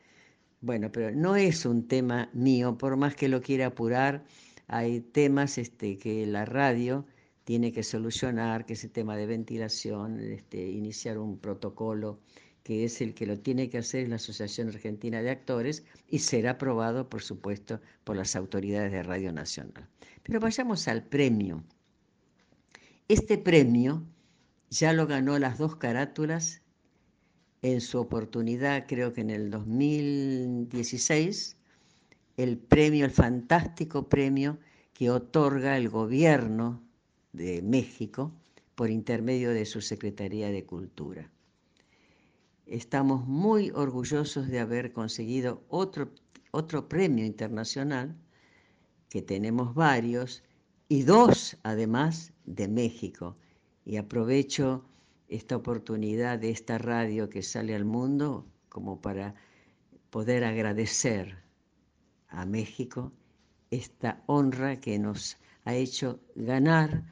bueno, 0.61 0.91
pero 0.91 1.11
no 1.11 1.35
es 1.35 1.65
un 1.65 1.87
tema 1.87 2.29
mío, 2.33 2.77
por 2.77 2.97
más 2.97 3.15
que 3.15 3.27
lo 3.29 3.41
quiera 3.41 3.67
apurar 3.67 4.25
hay 4.67 5.01
temas 5.01 5.57
este, 5.59 5.97
que 5.97 6.25
la 6.25 6.45
radio 6.45 7.05
tiene 7.43 7.71
que 7.71 7.83
solucionar, 7.83 8.65
que 8.65 8.73
es 8.73 8.83
el 8.83 8.91
tema 8.91 9.15
de 9.15 9.27
ventilación, 9.27 10.19
este, 10.19 10.69
iniciar 10.69 11.17
un 11.19 11.37
protocolo 11.37 12.19
que 12.63 12.85
es 12.85 13.01
el 13.01 13.13
que 13.13 13.27
lo 13.27 13.37
tiene 13.37 13.69
que 13.69 13.77
hacer 13.77 14.07
la 14.09 14.15
Asociación 14.15 14.69
Argentina 14.69 15.21
de 15.21 15.29
Actores 15.29 15.83
y 16.07 16.19
será 16.19 16.51
aprobado, 16.51 17.09
por 17.09 17.21
supuesto, 17.21 17.81
por 18.03 18.15
las 18.15 18.35
autoridades 18.35 18.91
de 18.91 19.03
Radio 19.03 19.31
Nacional. 19.33 19.89
Pero 20.23 20.39
vayamos 20.39 20.87
al 20.87 21.03
premio. 21.03 21.63
Este 23.09 23.37
premio 23.37 24.03
ya 24.69 24.93
lo 24.93 25.05
ganó 25.05 25.37
las 25.37 25.59
dos 25.59 25.75
carátulas 25.75 26.62
en 27.63 27.81
su 27.81 27.99
oportunidad, 27.99 28.85
creo 28.87 29.11
que 29.13 29.21
en 29.21 29.31
el 29.31 29.49
2016, 29.49 31.57
el 32.37 32.57
premio, 32.57 33.05
el 33.05 33.11
fantástico 33.11 34.09
premio 34.09 34.57
que 34.93 35.09
otorga 35.09 35.77
el 35.77 35.87
gobierno 35.89 36.81
de 37.31 37.61
México 37.61 38.33
por 38.75 38.89
intermedio 38.89 39.51
de 39.51 39.65
su 39.65 39.79
Secretaría 39.79 40.49
de 40.49 40.65
Cultura. 40.65 41.31
Estamos 42.65 43.25
muy 43.27 43.71
orgullosos 43.71 44.49
de 44.49 44.59
haber 44.59 44.91
conseguido 44.91 45.63
otro, 45.69 46.11
otro 46.51 46.89
premio 46.89 47.25
internacional, 47.25 48.17
que 49.09 49.21
tenemos 49.21 49.73
varios, 49.73 50.43
y 50.89 51.03
dos 51.03 51.55
además 51.63 52.33
de 52.45 52.67
México. 52.67 53.37
Y 53.85 53.95
aprovecho 53.97 54.83
esta 55.33 55.55
oportunidad 55.55 56.37
de 56.37 56.51
esta 56.51 56.77
radio 56.77 57.29
que 57.29 57.41
sale 57.41 57.73
al 57.73 57.85
mundo 57.85 58.45
como 58.69 59.01
para 59.01 59.33
poder 60.11 60.43
agradecer 60.43 61.37
a 62.29 62.45
México 62.45 63.11
esta 63.71 64.21
honra 64.27 64.79
que 64.79 64.99
nos 64.99 65.37
ha 65.65 65.73
hecho 65.73 66.19
ganar, 66.35 67.03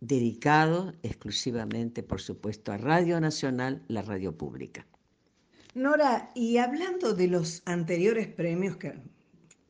dedicado 0.00 0.92
exclusivamente, 1.04 2.02
por 2.02 2.20
supuesto, 2.20 2.72
a 2.72 2.78
Radio 2.78 3.20
Nacional, 3.20 3.82
la 3.86 4.02
radio 4.02 4.36
pública. 4.36 4.86
Nora, 5.74 6.32
y 6.34 6.56
hablando 6.56 7.14
de 7.14 7.28
los 7.28 7.62
anteriores 7.64 8.26
premios, 8.26 8.76
que 8.76 8.94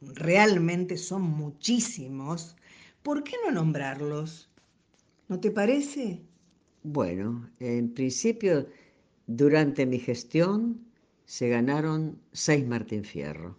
realmente 0.01 0.97
son 0.97 1.23
muchísimos, 1.23 2.57
¿por 3.03 3.23
qué 3.23 3.37
no 3.45 3.53
nombrarlos? 3.53 4.51
¿No 5.29 5.41
te 5.41 5.51
parece? 5.51 6.23
Bueno, 6.83 7.51
en 7.59 7.93
principio, 7.95 8.67
durante 9.27 9.87
mi 9.87 9.99
gestión 9.99 10.81
se 11.25 11.49
ganaron 11.49 12.19
seis 12.33 12.67
Martín 12.67 13.05
Fierro 13.05 13.57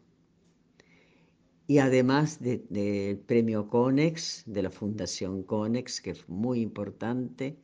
y 1.72 1.78
además 1.78 2.40
del 2.42 3.18
premio 3.20 3.70
CONEX, 3.70 4.44
de 4.46 4.64
la 4.64 4.72
Fundación 4.72 5.44
CONEX, 5.44 6.02
que 6.02 6.10
es 6.10 6.28
muy 6.28 6.60
importante, 6.60 7.56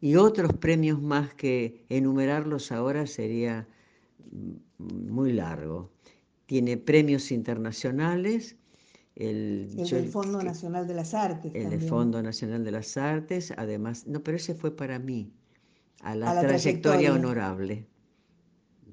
y 0.00 0.14
otros 0.14 0.52
premios 0.52 1.02
más 1.02 1.34
que 1.34 1.84
enumerarlos 1.88 2.70
ahora 2.70 3.08
sería 3.08 3.66
mm, 4.30 5.10
muy 5.10 5.32
largo. 5.32 5.90
Tiene 6.46 6.76
premios 6.76 7.32
internacionales. 7.32 8.56
El, 9.16 9.76
del 9.76 10.08
Fondo 10.08 10.42
Nacional 10.42 10.88
de 10.88 10.94
las 10.94 11.14
Artes. 11.14 11.52
El 11.54 11.70
del 11.70 11.82
Fondo 11.82 12.20
Nacional 12.22 12.64
de 12.64 12.72
las 12.72 12.96
Artes, 12.96 13.52
además, 13.56 14.06
no, 14.06 14.22
pero 14.22 14.36
ese 14.36 14.54
fue 14.54 14.74
para 14.74 14.98
mí, 14.98 15.32
a 16.00 16.16
la, 16.16 16.40
trayectoria, 16.40 17.14
honorable. 17.14 17.86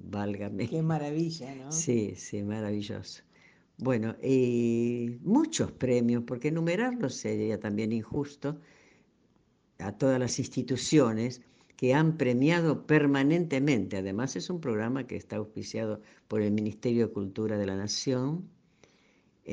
Válgame. 0.03 0.67
Qué 0.67 0.81
maravilla, 0.81 1.55
¿no? 1.55 1.71
Sí, 1.71 2.13
sí, 2.15 2.43
maravilloso. 2.43 3.23
Bueno, 3.77 4.15
y 4.21 5.17
muchos 5.23 5.71
premios, 5.71 6.23
porque 6.27 6.49
enumerarlos 6.49 7.15
sería 7.15 7.60
también 7.60 7.91
injusto 7.91 8.60
a 9.79 9.97
todas 9.97 10.19
las 10.19 10.38
instituciones 10.38 11.41
que 11.75 11.95
han 11.95 12.15
premiado 12.15 12.86
permanentemente. 12.86 13.97
Además, 13.97 14.36
es 14.36 14.51
un 14.51 14.62
programa 14.62 15.07
que 15.07 15.15
está 15.15 15.38
auspiciado 15.38 15.99
por 16.27 16.43
el 16.43 16.51
Ministerio 16.51 17.07
de 17.07 17.13
Cultura 17.13 17.57
de 17.57 17.65
la 17.65 17.75
Nación, 17.75 18.47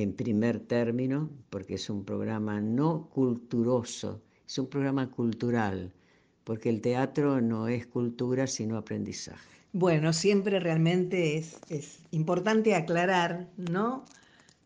en 0.03 0.13
primer 0.13 0.61
término, 0.61 1.29
porque 1.51 1.75
es 1.75 1.91
un 1.91 2.05
programa 2.05 2.61
no 2.61 3.09
culturoso, 3.11 4.23
es 4.47 4.57
un 4.59 4.69
programa 4.69 5.11
cultural, 5.11 5.93
porque 6.45 6.69
el 6.69 6.81
teatro 6.81 7.41
no 7.41 7.67
es 7.67 7.87
cultura, 7.87 8.47
sino 8.47 8.77
aprendizaje. 8.77 9.49
Bueno, 9.73 10.13
siempre 10.13 10.61
realmente 10.61 11.37
es, 11.37 11.59
es 11.69 11.99
importante 12.13 12.77
aclarar, 12.77 13.49
¿no? 13.57 14.05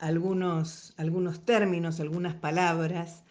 algunos, 0.02 0.94
algunos 0.96 1.44
términos, 1.44 2.00
algunas 2.00 2.34
palabras. 2.34 3.22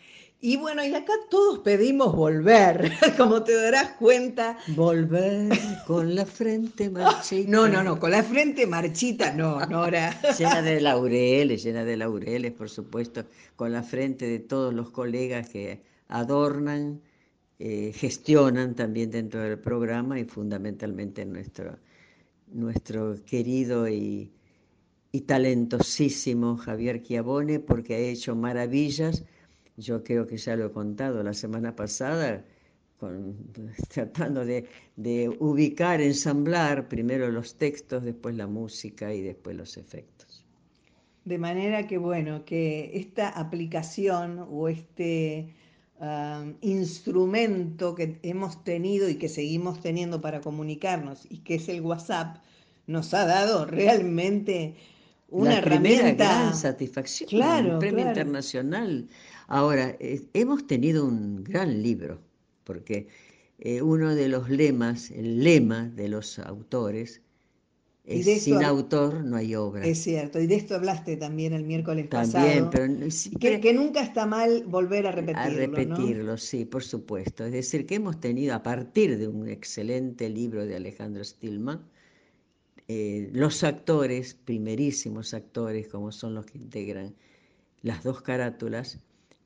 Y 0.44 0.58
bueno, 0.58 0.84
y 0.84 0.92
acá 0.96 1.14
todos 1.30 1.60
pedimos 1.60 2.16
volver, 2.16 2.92
como 3.18 3.44
te 3.44 3.56
darás 3.56 3.92
cuenta. 3.92 4.58
Volver 4.70 5.52
con 5.86 6.16
la 6.16 6.26
frente 6.26 6.90
marchita. 6.90 7.52
No, 7.52 7.68
no, 7.68 7.84
no, 7.84 8.00
con 8.00 8.10
la 8.10 8.24
frente 8.24 8.66
marchita, 8.66 9.34
no, 9.34 9.64
Nora. 9.68 10.20
Llena 10.40 10.64
de 10.64 10.82
laureles, 10.82 11.64
llena 11.64 11.86
de 11.86 11.96
laureles, 11.96 12.54
por 12.54 12.72
supuesto, 12.72 13.24
con 13.56 13.72
la 13.72 13.84
frente 13.84 14.26
de 14.26 14.40
todos 14.40 14.74
los 14.74 14.90
colegas 14.90 15.48
que 15.48 15.84
adornan, 16.08 17.02
eh, 17.60 17.94
gestionan 17.94 18.74
también 18.74 19.12
dentro 19.12 19.42
del 19.42 19.60
programa 19.60 20.20
y 20.20 20.26
fundamentalmente 20.26 21.24
nuestro, 21.24 21.78
nuestro 22.48 23.16
querido 23.26 23.88
y 23.88 24.32
y 25.12 25.22
talentosísimo 25.22 26.58
Javier 26.58 27.04
Chiavone 27.04 27.60
porque 27.60 27.96
ha 27.96 28.00
hecho 28.00 28.36
maravillas. 28.36 29.24
Yo 29.82 30.04
creo 30.04 30.28
que 30.28 30.38
ya 30.38 30.56
lo 30.56 30.68
he 30.68 30.72
contado 30.72 31.24
la 31.24 31.34
semana 31.34 31.76
pasada, 31.76 32.46
tratando 33.90 34.46
de, 34.46 34.66
de, 34.96 35.30
ubicar, 35.40 36.02
ensamblar 36.02 36.88
primero 36.88 37.30
los 37.32 37.56
textos, 37.56 38.04
después 38.04 38.36
la 38.36 38.48
música 38.48 39.14
y 39.14 39.22
después 39.22 39.56
los 39.56 39.78
efectos. 39.78 40.46
De 41.26 41.38
manera 41.38 41.88
que, 41.88 41.98
bueno, 41.98 42.46
que 42.46 42.92
esta 42.94 43.30
aplicación 43.30 44.46
o 44.50 44.70
este 44.70 45.54
um, 46.00 46.56
instrumento 46.62 47.96
que 47.96 48.20
hemos 48.24 48.64
tenido 48.64 49.08
y 49.10 49.16
que 49.16 49.30
seguimos 49.30 49.82
teniendo 49.82 50.22
para 50.22 50.42
comunicarnos 50.42 51.28
y 51.30 51.40
que 51.40 51.56
es 51.56 51.70
el 51.70 51.82
WhatsApp, 51.82 52.38
nos 52.88 53.14
ha 53.14 53.26
dado 53.26 53.66
realmente 53.66 54.76
una 55.30 55.56
la 55.56 55.62
primera 55.62 56.12
gran 56.12 56.56
satisfacción, 56.56 57.30
claro, 57.30 57.74
un 57.74 57.80
premio 57.80 58.08
internacional. 58.08 59.08
Ahora, 59.54 59.98
eh, 60.00 60.22
hemos 60.34 60.66
tenido 60.66 61.06
un 61.06 61.44
gran 61.44 61.84
libro, 61.84 62.22
porque 62.64 63.10
eh, 63.60 63.82
uno 63.82 64.16
de 64.16 64.30
los 64.30 64.50
lemas, 64.50 65.12
el 65.12 65.44
lema 65.44 65.90
de 65.90 66.08
los 66.08 66.40
autores, 66.40 67.22
es 68.06 68.44
sin 68.44 68.64
autor 68.64 69.26
no 69.26 69.36
hay 69.36 69.54
obra. 69.56 69.86
Es 69.86 70.04
cierto, 70.04 70.40
y 70.40 70.48
de 70.48 70.56
esto 70.56 70.76
hablaste 70.76 71.18
también 71.18 71.52
el 71.52 71.66
miércoles 71.66 72.08
también, 72.08 72.70
pasado. 72.70 72.70
Pero, 73.42 73.60
que, 73.60 73.74
nunca 73.74 74.02
está 74.02 74.26
mal 74.26 74.64
volver 74.68 75.06
a 75.06 75.12
repetirlo. 75.12 75.42
A 75.42 75.50
repetirlo, 75.50 76.38
sí, 76.38 76.64
por 76.64 76.84
supuesto. 76.86 77.44
Es 77.44 77.52
decir, 77.52 77.86
que 77.86 77.96
hemos 77.96 78.22
tenido, 78.22 78.56
a 78.56 78.64
partir 78.64 79.18
de 79.18 79.28
un 79.28 79.50
excelente 79.50 80.30
libro 80.30 80.66
de 80.66 80.78
Alejandro 80.78 81.26
Stillman, 81.26 81.82
eh, 82.88 83.30
los 83.34 83.66
actores, 83.66 84.34
primerísimos 84.34 85.34
actores, 85.34 85.90
como 85.90 86.14
son 86.14 86.36
los 86.36 86.46
que 86.46 86.58
integran 86.58 87.14
las 87.82 88.02
dos 88.06 88.22
carátulas, 88.22 89.00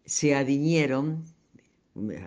se 0.05 0.35
adiñeron, 0.35 1.23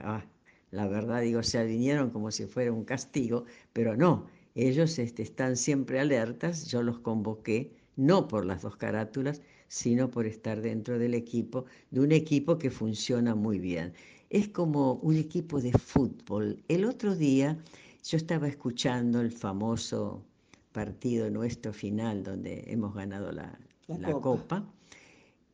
ah, 0.03 0.25
la 0.71 0.87
verdad 0.89 1.23
digo, 1.23 1.43
se 1.43 1.59
adiñeron 1.59 2.11
como 2.11 2.31
si 2.31 2.47
fuera 2.47 2.73
un 2.73 2.85
castigo, 2.85 3.45
pero 3.73 3.97
no, 3.97 4.27
ellos 4.55 4.99
este, 4.99 5.23
están 5.23 5.57
siempre 5.57 6.01
alertas, 6.01 6.67
yo 6.67 6.83
los 6.83 6.99
convoqué, 7.01 7.73
no 7.97 8.29
por 8.29 8.45
las 8.47 8.63
dos 8.63 8.77
carátulas, 8.77 9.43
sino 9.69 10.11
por 10.11 10.27
estar 10.27 10.61
dentro 10.63 10.99
del 10.99 11.15
equipo, 11.15 11.65
de 11.91 12.01
un 12.01 12.13
equipo 12.13 12.59
que 12.59 12.71
funciona 12.71 13.35
muy 13.35 13.59
bien. 13.59 13.93
Es 14.31 14.49
como 14.49 14.95
un 14.95 15.17
equipo 15.17 15.61
de 15.61 15.73
fútbol. 15.73 16.63
El 16.69 16.85
otro 16.85 17.15
día 17.17 17.59
yo 18.05 18.17
estaba 18.17 18.49
escuchando 18.49 19.21
el 19.21 19.33
famoso 19.33 20.25
partido 20.73 21.31
nuestro 21.31 21.73
final 21.73 22.23
donde 22.23 22.65
hemos 22.67 22.95
ganado 22.95 23.33
la, 23.33 23.59
La 23.89 23.99
la 23.99 24.21
copa. 24.21 24.21
copa, 24.21 24.73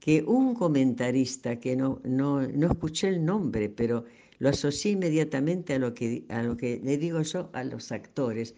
que 0.05 0.23
un 0.23 0.55
comentarista, 0.55 1.59
que 1.59 1.77
no, 1.77 1.99
no, 2.05 2.47
no 2.47 2.67
escuché 2.67 3.09
el 3.09 3.25
nombre, 3.25 3.71
pero 3.71 4.05
lo 4.39 4.51
asocié 4.51 4.91
inmediatamente 4.91 5.73
a 5.73 5.79
lo, 5.79 5.95
que, 5.95 6.27
a 6.29 6.43
lo 6.43 6.59
que 6.59 6.79
le 6.85 6.99
digo 6.99 7.23
yo 7.23 7.49
a 7.55 7.65
los 7.65 7.91
actores, 7.91 8.55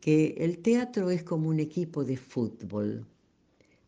que 0.00 0.36
el 0.38 0.56
teatro 0.60 1.10
es 1.10 1.22
como 1.22 1.50
un 1.50 1.60
equipo 1.60 2.02
de 2.02 2.16
fútbol, 2.16 3.04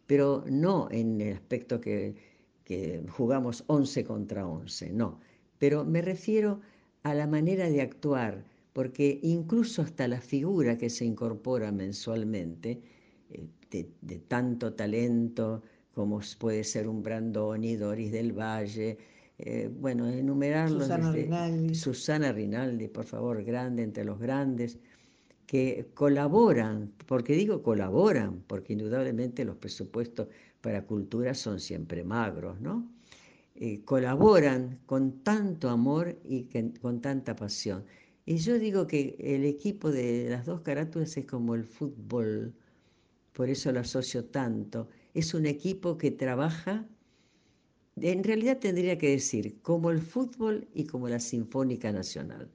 pero 0.07 0.45
no 0.51 0.89
en 0.91 1.19
el 1.23 1.33
aspecto 1.33 1.81
que, 1.81 2.15
que 2.63 3.03
jugamos 3.09 3.65
11 3.69 4.05
contra 4.05 4.47
11, 4.47 4.93
no, 4.93 5.19
pero 5.59 5.87
me 5.87 6.03
refiero 6.03 6.61
a 7.05 7.15
la 7.15 7.27
manera 7.27 7.71
de 7.71 7.81
actuar, 7.81 8.45
porque 8.75 9.19
incluso 9.23 9.81
hasta 9.81 10.09
la 10.09 10.21
figura 10.21 10.77
que 10.77 10.91
se 10.91 11.07
incorpora 11.07 11.73
mensualmente, 11.73 12.83
eh, 13.31 13.49
de, 13.71 13.89
de 14.03 14.19
tanto 14.19 14.75
talento 14.75 15.63
como 15.99 16.21
puede 16.39 16.63
ser 16.63 16.87
un 16.87 17.03
Brandoni, 17.03 17.75
Doris 17.75 18.13
del 18.13 18.31
Valle, 18.33 18.97
eh, 19.37 19.69
bueno, 19.81 20.07
enumerarlos. 20.09 20.83
Susana 20.85 21.11
desde- 21.11 21.25
Rinaldi. 21.25 21.75
Susana 21.75 22.31
Rinaldi, 22.31 22.87
por 22.87 23.05
favor, 23.05 23.43
grande 23.43 23.83
entre 23.83 24.05
los 24.05 24.21
grandes, 24.21 24.79
que 25.45 25.89
colaboran, 25.95 26.93
porque 27.07 27.33
digo 27.35 27.65
colaboran, 27.65 28.45
porque 28.47 28.75
indudablemente 28.75 29.45
los 29.45 29.57
presupuestos 29.57 30.29
para 30.61 30.87
cultura 30.87 31.35
son 31.35 31.59
siempre 31.59 32.05
magros, 32.05 32.61
¿no? 32.61 32.89
Eh, 33.57 33.81
colaboran 33.85 34.79
con 34.87 35.25
tanto 35.25 35.69
amor 35.69 36.17
y 36.25 36.45
que- 36.45 36.73
con 36.81 37.01
tanta 37.01 37.35
pasión. 37.35 37.83
Y 38.25 38.37
yo 38.37 38.57
digo 38.57 38.87
que 38.87 39.17
el 39.19 39.45
equipo 39.45 39.91
de 39.91 40.29
las 40.31 40.47
dos 40.47 40.61
carátulas 40.61 41.17
es 41.17 41.25
como 41.27 41.57
el 41.57 41.65
fútbol, 41.65 42.55
por 43.33 43.49
eso 43.49 43.73
lo 43.73 43.81
asocio 43.81 44.27
tanto. 44.27 44.89
Es 45.19 45.35
un 45.35 45.47
equipo 45.47 45.99
que 45.99 46.13
trabaja, 46.13 46.87
en 47.97 48.23
realidad 48.23 48.59
tendría 48.61 48.99
que 48.99 49.11
decir, 49.11 49.61
como 49.63 49.91
el 49.91 50.01
fútbol 50.01 50.69
y 50.73 50.85
como 50.85 51.09
la 51.09 51.19
Sinfónica 51.19 51.91
Nacional. 51.91 52.49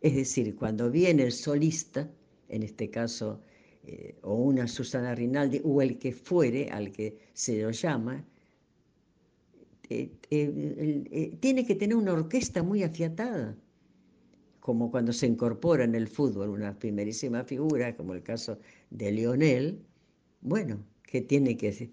Es 0.00 0.14
decir, 0.14 0.54
cuando 0.54 0.88
viene 0.88 1.24
el 1.24 1.32
solista, 1.32 2.08
en 2.48 2.62
este 2.62 2.90
caso, 2.90 3.40
eh, 3.82 4.14
o 4.22 4.34
una 4.36 4.68
Susana 4.68 5.16
Rinaldi, 5.16 5.60
o 5.64 5.82
el 5.82 5.98
que 5.98 6.12
fuere, 6.12 6.70
al 6.70 6.92
que 6.92 7.18
se 7.32 7.60
lo 7.60 7.72
llama, 7.72 8.24
eh, 9.90 10.08
eh, 10.30 11.36
tiene 11.40 11.66
que 11.66 11.74
tener 11.74 11.96
una 11.96 12.12
orquesta 12.12 12.62
muy 12.62 12.84
afiatada, 12.84 13.56
como 14.60 14.92
cuando 14.92 15.12
se 15.12 15.26
incorpora 15.26 15.82
en 15.82 15.96
el 15.96 16.06
fútbol 16.06 16.50
una 16.50 16.78
primerísima 16.78 17.42
figura, 17.42 17.96
como 17.96 18.14
el 18.14 18.22
caso 18.22 18.60
de 18.90 19.10
Lionel, 19.10 19.84
bueno, 20.40 20.78
que 21.06 21.20
tiene 21.22 21.56
que, 21.56 21.90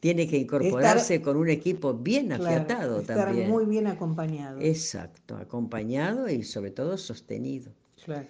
tiene, 0.00 0.28
que 0.28 0.38
incorporarse 0.38 1.20
con 1.20 1.36
un 1.36 1.48
equipo 1.48 1.94
bien 1.94 2.26
Claro, 2.28 2.44
afiatado 2.44 3.00
estar 3.00 3.26
también. 3.26 3.50
muy 3.50 3.64
bien 3.66 3.86
acompañado. 3.86 4.60
Exacto, 4.60 5.36
acompañado 5.36 6.28
y 6.28 6.42
sobre 6.44 6.70
todo 6.70 6.96
sostenido. 6.96 7.72
Claro. 8.04 8.26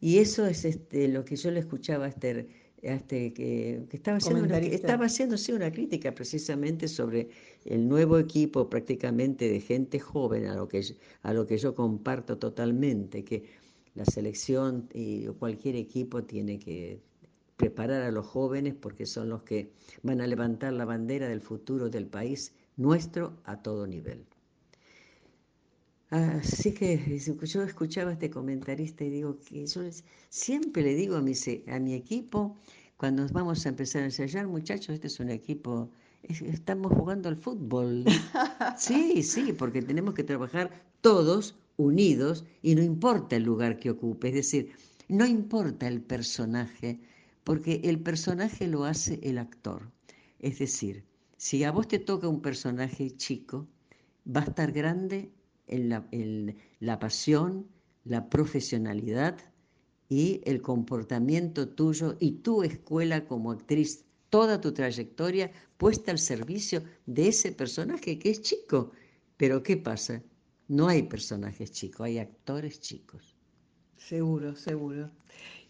Y 0.00 0.18
eso 0.18 0.46
es 0.46 0.64
este, 0.64 1.08
lo 1.08 1.24
que 1.24 1.36
yo 1.36 1.50
le 1.50 1.60
escuchaba 1.60 2.04
a 2.04 2.08
este, 2.08 2.46
a 2.82 2.92
este 2.92 3.32
que, 3.32 3.86
que 3.88 3.96
estaba, 3.96 4.18
haciendo 4.18 4.42
una, 4.44 4.58
estaba 4.58 5.06
haciendo 5.06 5.38
sí, 5.38 5.52
una 5.52 5.72
crítica 5.72 6.14
precisamente 6.14 6.88
sobre 6.88 7.30
el 7.64 7.88
nuevo 7.88 8.18
equipo 8.18 8.68
prácticamente 8.68 9.48
de 9.48 9.60
gente 9.60 9.98
joven, 9.98 10.46
a 10.46 10.56
lo 10.56 10.68
que, 10.68 10.84
a 11.22 11.32
lo 11.32 11.46
que 11.46 11.56
yo 11.56 11.74
comparto 11.74 12.36
totalmente, 12.36 13.24
que 13.24 13.44
la 13.94 14.04
selección 14.04 14.88
y 14.92 15.26
cualquier 15.38 15.76
equipo 15.76 16.24
tiene 16.24 16.58
que 16.58 17.00
preparar 17.56 18.02
a 18.02 18.10
los 18.12 18.26
jóvenes 18.26 18.74
porque 18.74 19.06
son 19.06 19.28
los 19.30 19.42
que 19.42 19.72
van 20.02 20.20
a 20.20 20.26
levantar 20.26 20.72
la 20.72 20.84
bandera 20.84 21.28
del 21.28 21.40
futuro 21.40 21.90
del 21.90 22.06
país 22.06 22.54
nuestro 22.76 23.38
a 23.44 23.62
todo 23.62 23.86
nivel. 23.86 24.26
Así 26.10 26.72
que 26.72 27.18
yo 27.18 27.62
escuchaba 27.62 28.10
a 28.10 28.12
este 28.14 28.30
comentarista 28.30 29.04
y 29.04 29.10
digo 29.10 29.38
que 29.44 29.66
yo 29.66 29.82
les- 29.82 30.04
siempre 30.30 30.82
le 30.82 30.94
digo 30.94 31.16
a 31.16 31.20
mi, 31.22 31.32
a 31.66 31.78
mi 31.80 31.94
equipo, 31.94 32.56
cuando 32.96 33.26
vamos 33.32 33.66
a 33.66 33.68
empezar 33.70 34.02
a 34.02 34.06
ensayar, 34.06 34.46
muchachos, 34.46 34.90
este 34.94 35.08
es 35.08 35.18
un 35.20 35.30
equipo, 35.30 35.90
es- 36.22 36.42
estamos 36.42 36.92
jugando 36.92 37.28
al 37.28 37.36
fútbol. 37.36 38.04
Sí, 38.78 39.22
sí, 39.22 39.52
porque 39.52 39.82
tenemos 39.82 40.14
que 40.14 40.24
trabajar 40.24 40.70
todos 41.00 41.56
unidos 41.76 42.44
y 42.62 42.74
no 42.74 42.82
importa 42.82 43.36
el 43.36 43.42
lugar 43.44 43.78
que 43.78 43.90
ocupe, 43.90 44.28
es 44.28 44.34
decir, 44.34 44.72
no 45.08 45.26
importa 45.26 45.86
el 45.88 46.00
personaje, 46.00 47.00
porque 47.44 47.82
el 47.84 48.00
personaje 48.00 48.66
lo 48.66 48.84
hace 48.84 49.20
el 49.22 49.38
actor. 49.38 49.90
Es 50.38 50.58
decir, 50.58 51.04
si 51.36 51.62
a 51.64 51.70
vos 51.70 51.86
te 51.88 51.98
toca 51.98 52.28
un 52.28 52.40
personaje 52.40 53.16
chico, 53.16 53.68
va 54.26 54.40
a 54.40 54.44
estar 54.44 54.72
grande 54.72 55.30
en 55.66 55.88
la, 55.90 56.06
la 56.80 56.98
pasión, 56.98 57.66
la 58.04 58.28
profesionalidad 58.28 59.38
y 60.08 60.40
el 60.44 60.60
comportamiento 60.62 61.68
tuyo 61.68 62.16
y 62.20 62.32
tu 62.32 62.62
escuela 62.62 63.26
como 63.26 63.52
actriz, 63.52 64.04
toda 64.30 64.60
tu 64.60 64.72
trayectoria 64.72 65.50
puesta 65.76 66.10
al 66.10 66.18
servicio 66.18 66.82
de 67.06 67.28
ese 67.28 67.52
personaje 67.52 68.18
que 68.18 68.30
es 68.30 68.42
chico. 68.42 68.92
Pero 69.36 69.62
¿qué 69.62 69.76
pasa? 69.76 70.22
No 70.68 70.88
hay 70.88 71.02
personajes 71.02 71.72
chicos, 71.72 72.06
hay 72.06 72.18
actores 72.18 72.80
chicos. 72.80 73.36
Seguro, 73.96 74.56
seguro. 74.56 75.10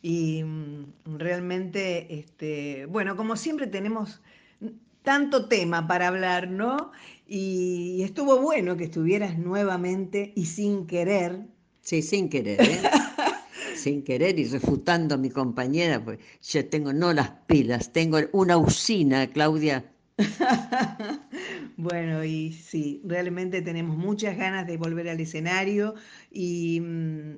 Y 0.04 0.44
mm, 0.44 1.16
realmente, 1.16 2.14
este, 2.14 2.84
bueno, 2.84 3.16
como 3.16 3.36
siempre 3.36 3.66
tenemos 3.66 4.20
tanto 5.02 5.48
tema 5.48 5.88
para 5.88 6.08
hablar, 6.08 6.50
¿no? 6.50 6.92
Y, 7.26 8.02
estuvo 8.02 8.38
bueno 8.38 8.76
que 8.76 8.84
estuvieras 8.84 9.38
nuevamente 9.38 10.34
y 10.36 10.44
sin 10.44 10.86
querer. 10.86 11.46
Sí, 11.80 12.02
sin 12.02 12.28
querer, 12.28 12.60
¿eh? 12.60 12.82
sin 13.76 14.02
querer 14.02 14.38
y 14.38 14.44
refutando 14.44 15.14
a 15.14 15.18
mi 15.18 15.30
compañera, 15.30 16.04
pues 16.04 16.18
yo 16.42 16.68
tengo 16.68 16.92
no 16.92 17.14
las 17.14 17.30
pilas, 17.46 17.90
tengo 17.90 18.18
una 18.32 18.58
usina, 18.58 19.26
Claudia. 19.28 19.90
Bueno, 21.76 22.22
y 22.22 22.52
sí, 22.52 23.00
realmente 23.04 23.60
tenemos 23.60 23.96
muchas 23.96 24.36
ganas 24.36 24.64
de 24.66 24.76
volver 24.76 25.08
al 25.08 25.18
escenario. 25.18 25.94
Y, 26.30 26.80
mm, 26.80 27.34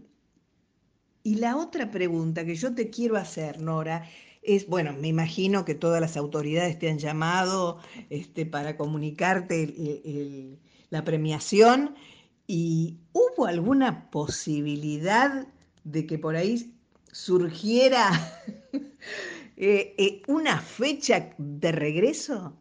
y 1.27 1.35
la 1.35 1.57
otra 1.57 1.91
pregunta 1.91 2.45
que 2.45 2.55
yo 2.55 2.72
te 2.72 2.89
quiero 2.89 3.16
hacer, 3.16 3.61
Nora, 3.61 4.09
es, 4.43 4.68
bueno, 4.68 4.93
me 4.93 5.09
imagino 5.09 5.64
que 5.64 5.74
todas 5.74 6.01
las 6.01 6.16
autoridades 6.16 6.79
te 6.79 6.89
han 6.89 7.01
llamado 7.01 7.81
este, 8.11 8.47
para 8.47 8.77
comunicarte 8.77 10.57
la 10.89 11.03
premiación. 11.03 11.97
¿Y 12.47 12.99
hubo 13.12 13.47
alguna 13.47 14.09
posibilidad 14.09 15.49
de 15.83 16.07
que 16.07 16.16
por 16.16 16.37
ahí 16.37 16.72
surgiera 17.11 18.09
eh, 19.57 19.97
eh, 19.99 20.22
una 20.29 20.61
fecha 20.61 21.35
de 21.39 21.72
regreso? 21.72 22.57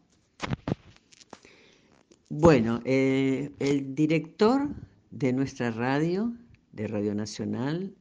Bueno, 2.28 2.80
eh, 2.84 3.52
el 3.60 3.94
director 3.94 4.70
de 5.12 5.32
nuestra 5.32 5.70
radio, 5.70 6.32
de 6.72 6.88
Radio 6.88 7.14
Nacional, 7.14 7.94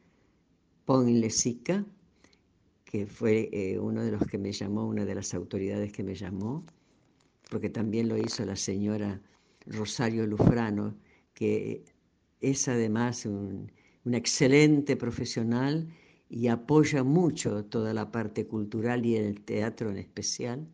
Pon 0.85 1.05
Lesica, 1.21 1.85
que 2.85 3.05
fue 3.07 3.49
eh, 3.51 3.79
uno 3.79 4.03
de 4.03 4.11
los 4.11 4.23
que 4.27 4.37
me 4.37 4.51
llamó, 4.51 4.87
una 4.87 5.05
de 5.05 5.15
las 5.15 5.33
autoridades 5.33 5.91
que 5.91 6.03
me 6.03 6.15
llamó, 6.15 6.65
porque 7.49 7.69
también 7.69 8.09
lo 8.09 8.17
hizo 8.17 8.45
la 8.45 8.55
señora 8.55 9.21
Rosario 9.67 10.25
Lufrano, 10.27 10.95
que 11.33 11.83
es 12.41 12.67
además 12.67 13.25
un, 13.25 13.71
una 14.05 14.17
excelente 14.17 14.95
profesional 14.97 15.89
y 16.29 16.47
apoya 16.47 17.03
mucho 17.03 17.65
toda 17.65 17.93
la 17.93 18.11
parte 18.11 18.47
cultural 18.47 19.05
y 19.05 19.15
el 19.17 19.41
teatro 19.43 19.91
en 19.91 19.97
especial. 19.97 20.67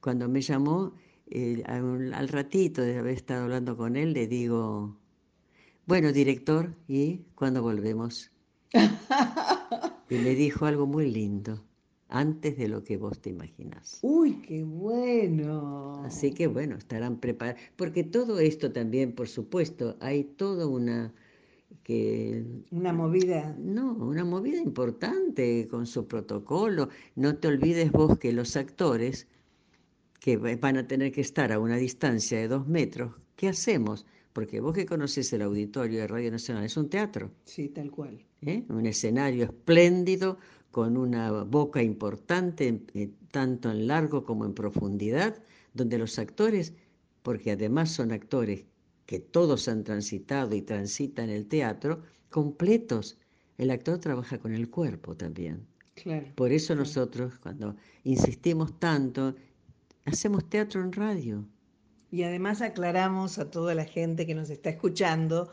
Cuando 0.00 0.28
me 0.28 0.42
llamó, 0.42 0.94
eh, 1.30 1.62
al, 1.66 2.12
al 2.14 2.28
ratito 2.28 2.82
de 2.82 2.98
haber 2.98 3.14
estado 3.14 3.44
hablando 3.44 3.76
con 3.76 3.96
él, 3.96 4.12
le 4.14 4.26
digo, 4.26 4.98
bueno, 5.86 6.12
director, 6.12 6.74
¿y 6.88 7.18
cuándo 7.36 7.62
volvemos? 7.62 8.29
Y 10.10 10.16
me 10.18 10.34
dijo 10.34 10.66
algo 10.66 10.86
muy 10.86 11.10
lindo. 11.10 11.64
antes 12.08 12.56
de 12.58 12.68
lo 12.68 12.82
que 12.84 12.96
vos 12.96 13.20
te 13.20 13.30
imaginás. 13.30 13.98
Uy, 14.02 14.40
qué 14.42 14.64
bueno. 14.64 16.02
Así 16.04 16.32
que 16.34 16.46
bueno, 16.48 16.76
estarán 16.76 17.20
preparados. 17.20 17.60
Porque 17.76 18.04
todo 18.04 18.40
esto 18.40 18.72
también, 18.72 19.14
por 19.14 19.28
supuesto, 19.28 19.96
hay 20.00 20.24
toda 20.24 20.66
una 20.66 21.14
que 21.84 22.44
una 22.70 22.92
movida. 22.92 23.54
No, 23.58 23.92
una 23.94 24.24
movida 24.24 24.58
importante 24.60 25.68
con 25.68 25.86
su 25.86 26.06
protocolo. 26.08 26.88
No 27.14 27.36
te 27.38 27.48
olvides 27.48 27.92
vos 27.92 28.18
que 28.18 28.32
los 28.32 28.56
actores 28.56 29.28
que 30.20 30.36
van 30.36 30.76
a 30.76 30.86
tener 30.86 31.12
que 31.12 31.20
estar 31.22 31.52
a 31.52 31.58
una 31.58 31.76
distancia 31.76 32.38
de 32.38 32.48
dos 32.48 32.66
metros, 32.68 33.14
¿qué 33.36 33.48
hacemos? 33.48 34.06
Porque 34.32 34.60
vos 34.60 34.74
que 34.74 34.86
conoces 34.86 35.32
el 35.32 35.42
auditorio 35.42 36.00
de 36.00 36.06
Radio 36.06 36.30
Nacional, 36.30 36.64
es 36.64 36.76
un 36.76 36.88
teatro. 36.88 37.30
Sí, 37.44 37.68
tal 37.68 37.90
cual. 37.90 38.24
¿eh? 38.42 38.64
Un 38.68 38.86
escenario 38.86 39.44
espléndido, 39.44 40.38
con 40.70 40.96
una 40.96 41.32
boca 41.42 41.82
importante, 41.82 42.84
eh, 42.94 43.10
tanto 43.30 43.70
en 43.70 43.86
largo 43.86 44.24
como 44.24 44.44
en 44.44 44.54
profundidad, 44.54 45.42
donde 45.74 45.98
los 45.98 46.18
actores, 46.18 46.72
porque 47.22 47.52
además 47.52 47.90
son 47.90 48.12
actores 48.12 48.64
que 49.06 49.18
todos 49.18 49.66
han 49.68 49.82
transitado 49.82 50.54
y 50.54 50.62
transitan 50.62 51.28
el 51.30 51.46
teatro, 51.46 52.02
completos. 52.30 53.18
El 53.58 53.70
actor 53.70 53.98
trabaja 53.98 54.38
con 54.38 54.54
el 54.54 54.70
cuerpo 54.70 55.16
también. 55.16 55.66
Claro, 55.94 56.28
Por 56.36 56.52
eso 56.52 56.74
nosotros, 56.74 57.36
cuando 57.38 57.74
insistimos 58.04 58.78
tanto, 58.78 59.34
hacemos 60.06 60.48
teatro 60.48 60.82
en 60.82 60.92
radio. 60.92 61.44
Y 62.10 62.24
además 62.24 62.60
aclaramos 62.60 63.38
a 63.38 63.50
toda 63.50 63.74
la 63.74 63.84
gente 63.84 64.26
que 64.26 64.34
nos 64.34 64.50
está 64.50 64.70
escuchando 64.70 65.50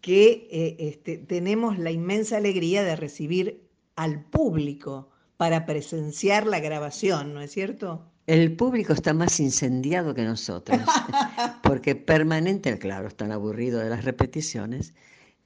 que 0.00 0.48
eh, 0.50 0.76
este, 0.78 1.18
tenemos 1.18 1.78
la 1.78 1.90
inmensa 1.90 2.36
alegría 2.36 2.84
de 2.84 2.96
recibir 2.96 3.68
al 3.96 4.24
público 4.24 5.10
para 5.36 5.66
presenciar 5.66 6.46
la 6.46 6.60
grabación, 6.60 7.34
¿no 7.34 7.40
es 7.40 7.52
cierto? 7.52 8.04
El 8.26 8.54
público 8.56 8.92
está 8.92 9.14
más 9.14 9.40
incendiado 9.40 10.14
que 10.14 10.22
nosotros, 10.22 10.78
porque 11.62 11.94
permanentemente, 11.94 12.78
claro, 12.78 13.08
están 13.08 13.32
aburridos 13.32 13.82
de 13.82 13.90
las 13.90 14.04
repeticiones, 14.04 14.94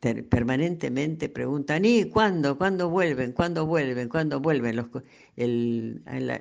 permanentemente 0.01 1.29
preguntan, 1.29 1.85
¿y 1.85 2.07
cuándo? 2.07 2.59
¿Cuándo 2.59 2.91
vuelven? 2.91 3.33
¿Cuándo 3.33 3.67
vuelven? 3.67 4.09
¿Cuándo 4.09 4.41
vuelven? 4.41 4.77
Los, 4.77 4.87
el, 5.37 6.03
la, 6.05 6.41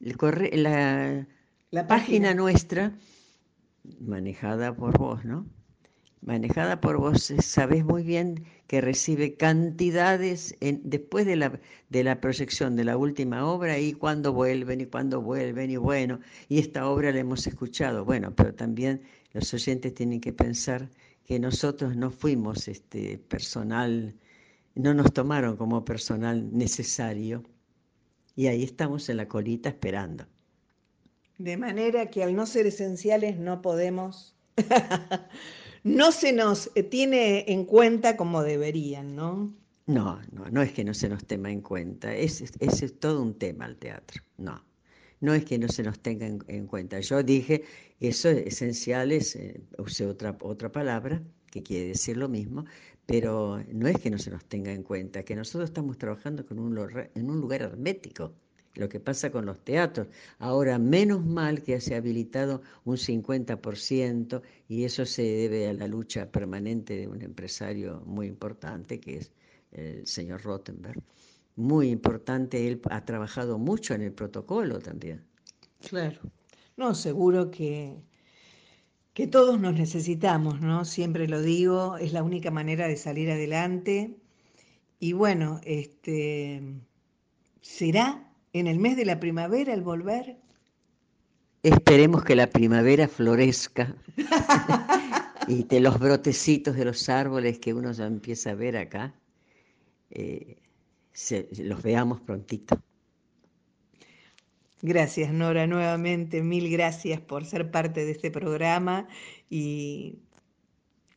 el 0.00 0.16
corre, 0.16 0.50
la, 0.56 1.26
la 1.74 1.88
página. 1.88 2.28
página 2.28 2.34
nuestra, 2.34 2.92
manejada 3.98 4.76
por 4.76 4.96
vos, 4.96 5.24
¿no? 5.24 5.44
manejada 6.20 6.80
por 6.80 6.98
vos, 6.98 7.32
sabés 7.40 7.84
muy 7.84 8.04
bien 8.04 8.44
que 8.68 8.80
recibe 8.80 9.36
cantidades 9.36 10.56
en, 10.60 10.80
después 10.84 11.26
de 11.26 11.36
la, 11.36 11.60
de 11.90 12.04
la 12.04 12.20
proyección 12.20 12.76
de 12.76 12.84
la 12.84 12.96
última 12.96 13.44
obra 13.46 13.78
y 13.80 13.92
cuándo 13.92 14.32
vuelven 14.32 14.80
y 14.82 14.86
cuándo 14.86 15.20
vuelven 15.20 15.70
y 15.70 15.76
bueno, 15.76 16.20
y 16.48 16.60
esta 16.60 16.88
obra 16.88 17.10
la 17.12 17.18
hemos 17.18 17.46
escuchado, 17.46 18.04
bueno, 18.04 18.34
pero 18.36 18.54
también 18.54 19.02
los 19.32 19.52
oyentes 19.52 19.94
tienen 19.94 20.20
que 20.20 20.32
pensar 20.32 20.88
que 21.24 21.40
nosotros 21.40 21.96
no 21.96 22.10
fuimos 22.12 22.68
este 22.68 23.18
personal, 23.18 24.14
no 24.76 24.94
nos 24.94 25.12
tomaron 25.12 25.56
como 25.56 25.84
personal 25.84 26.56
necesario 26.56 27.42
y 28.36 28.46
ahí 28.46 28.62
estamos 28.62 29.08
en 29.08 29.16
la 29.18 29.28
colita 29.28 29.70
esperando. 29.70 30.26
De 31.44 31.58
manera 31.58 32.06
que 32.06 32.24
al 32.24 32.34
no 32.34 32.46
ser 32.46 32.66
esenciales 32.66 33.38
no 33.38 33.60
podemos 33.60 34.34
no 35.84 36.10
se 36.10 36.32
nos 36.32 36.70
tiene 36.90 37.44
en 37.52 37.66
cuenta 37.66 38.16
como 38.16 38.42
deberían, 38.42 39.14
¿no? 39.14 39.54
No, 39.84 40.22
no, 40.32 40.48
no 40.50 40.62
es 40.62 40.72
que 40.72 40.84
no 40.84 40.94
se 40.94 41.10
nos 41.10 41.26
tenga 41.26 41.50
en 41.50 41.60
cuenta, 41.60 42.16
ese 42.16 42.44
es, 42.44 42.82
es, 42.82 42.98
todo 42.98 43.20
un 43.20 43.38
tema 43.38 43.66
el 43.66 43.76
teatro, 43.76 44.22
no, 44.38 44.64
no 45.20 45.34
es 45.34 45.44
que 45.44 45.58
no 45.58 45.68
se 45.68 45.82
nos 45.82 46.00
tenga 46.00 46.26
en, 46.26 46.42
en 46.48 46.66
cuenta. 46.66 46.98
Yo 47.00 47.22
dije, 47.22 47.64
eso 48.00 48.30
es 48.30 48.46
esencial, 48.46 49.12
es, 49.12 49.36
eh, 49.36 49.60
usé 49.76 50.06
otra, 50.06 50.34
otra 50.40 50.72
palabra 50.72 51.22
que 51.50 51.62
quiere 51.62 51.88
decir 51.88 52.16
lo 52.16 52.30
mismo, 52.30 52.64
pero 53.04 53.62
no 53.70 53.86
es 53.86 53.98
que 53.98 54.08
no 54.08 54.16
se 54.16 54.30
nos 54.30 54.46
tenga 54.46 54.72
en 54.72 54.82
cuenta, 54.82 55.22
que 55.24 55.36
nosotros 55.36 55.68
estamos 55.68 55.98
trabajando 55.98 56.46
en 56.48 56.58
un 56.58 57.38
lugar 57.42 57.60
hermético 57.60 58.32
lo 58.74 58.88
que 58.88 59.00
pasa 59.00 59.30
con 59.30 59.46
los 59.46 59.64
teatros. 59.64 60.08
Ahora, 60.38 60.78
menos 60.78 61.24
mal 61.24 61.62
que 61.62 61.80
se 61.80 61.94
ha 61.94 61.98
habilitado 61.98 62.62
un 62.84 62.96
50% 62.96 64.42
y 64.68 64.84
eso 64.84 65.06
se 65.06 65.22
debe 65.22 65.68
a 65.68 65.72
la 65.72 65.86
lucha 65.86 66.30
permanente 66.30 66.96
de 66.96 67.08
un 67.08 67.22
empresario 67.22 68.02
muy 68.06 68.26
importante 68.26 69.00
que 69.00 69.18
es 69.18 69.32
el 69.72 70.06
señor 70.06 70.42
Rottenberg. 70.42 71.00
Muy 71.56 71.90
importante, 71.90 72.66
él 72.66 72.80
ha 72.90 73.04
trabajado 73.04 73.58
mucho 73.58 73.94
en 73.94 74.02
el 74.02 74.12
protocolo 74.12 74.80
también. 74.80 75.24
Claro. 75.88 76.20
No, 76.76 76.94
seguro 76.96 77.52
que, 77.52 77.96
que 79.12 79.28
todos 79.28 79.60
nos 79.60 79.74
necesitamos, 79.74 80.60
¿no? 80.60 80.84
Siempre 80.84 81.28
lo 81.28 81.40
digo, 81.40 81.96
es 81.96 82.12
la 82.12 82.24
única 82.24 82.50
manera 82.50 82.88
de 82.88 82.96
salir 82.96 83.30
adelante. 83.30 84.16
Y 84.98 85.12
bueno, 85.12 85.60
este 85.64 86.60
será 87.60 88.33
en 88.54 88.68
el 88.68 88.78
mes 88.78 88.96
de 88.96 89.04
la 89.04 89.20
primavera 89.20 89.74
el 89.74 89.82
volver? 89.82 90.38
Esperemos 91.62 92.24
que 92.24 92.36
la 92.36 92.48
primavera 92.48 93.08
florezca 93.08 93.94
y 95.48 95.64
de 95.64 95.80
los 95.80 95.98
brotecitos 95.98 96.76
de 96.76 96.84
los 96.84 97.08
árboles 97.08 97.58
que 97.58 97.74
uno 97.74 97.92
ya 97.92 98.06
empieza 98.06 98.50
a 98.50 98.54
ver 98.54 98.76
acá, 98.76 99.14
eh, 100.10 100.56
se, 101.12 101.48
los 101.58 101.82
veamos 101.82 102.20
prontito. 102.20 102.80
Gracias, 104.82 105.32
Nora, 105.32 105.66
nuevamente, 105.66 106.42
mil 106.42 106.70
gracias 106.70 107.20
por 107.20 107.44
ser 107.46 107.70
parte 107.70 108.04
de 108.04 108.12
este 108.12 108.30
programa 108.30 109.08
y 109.48 110.18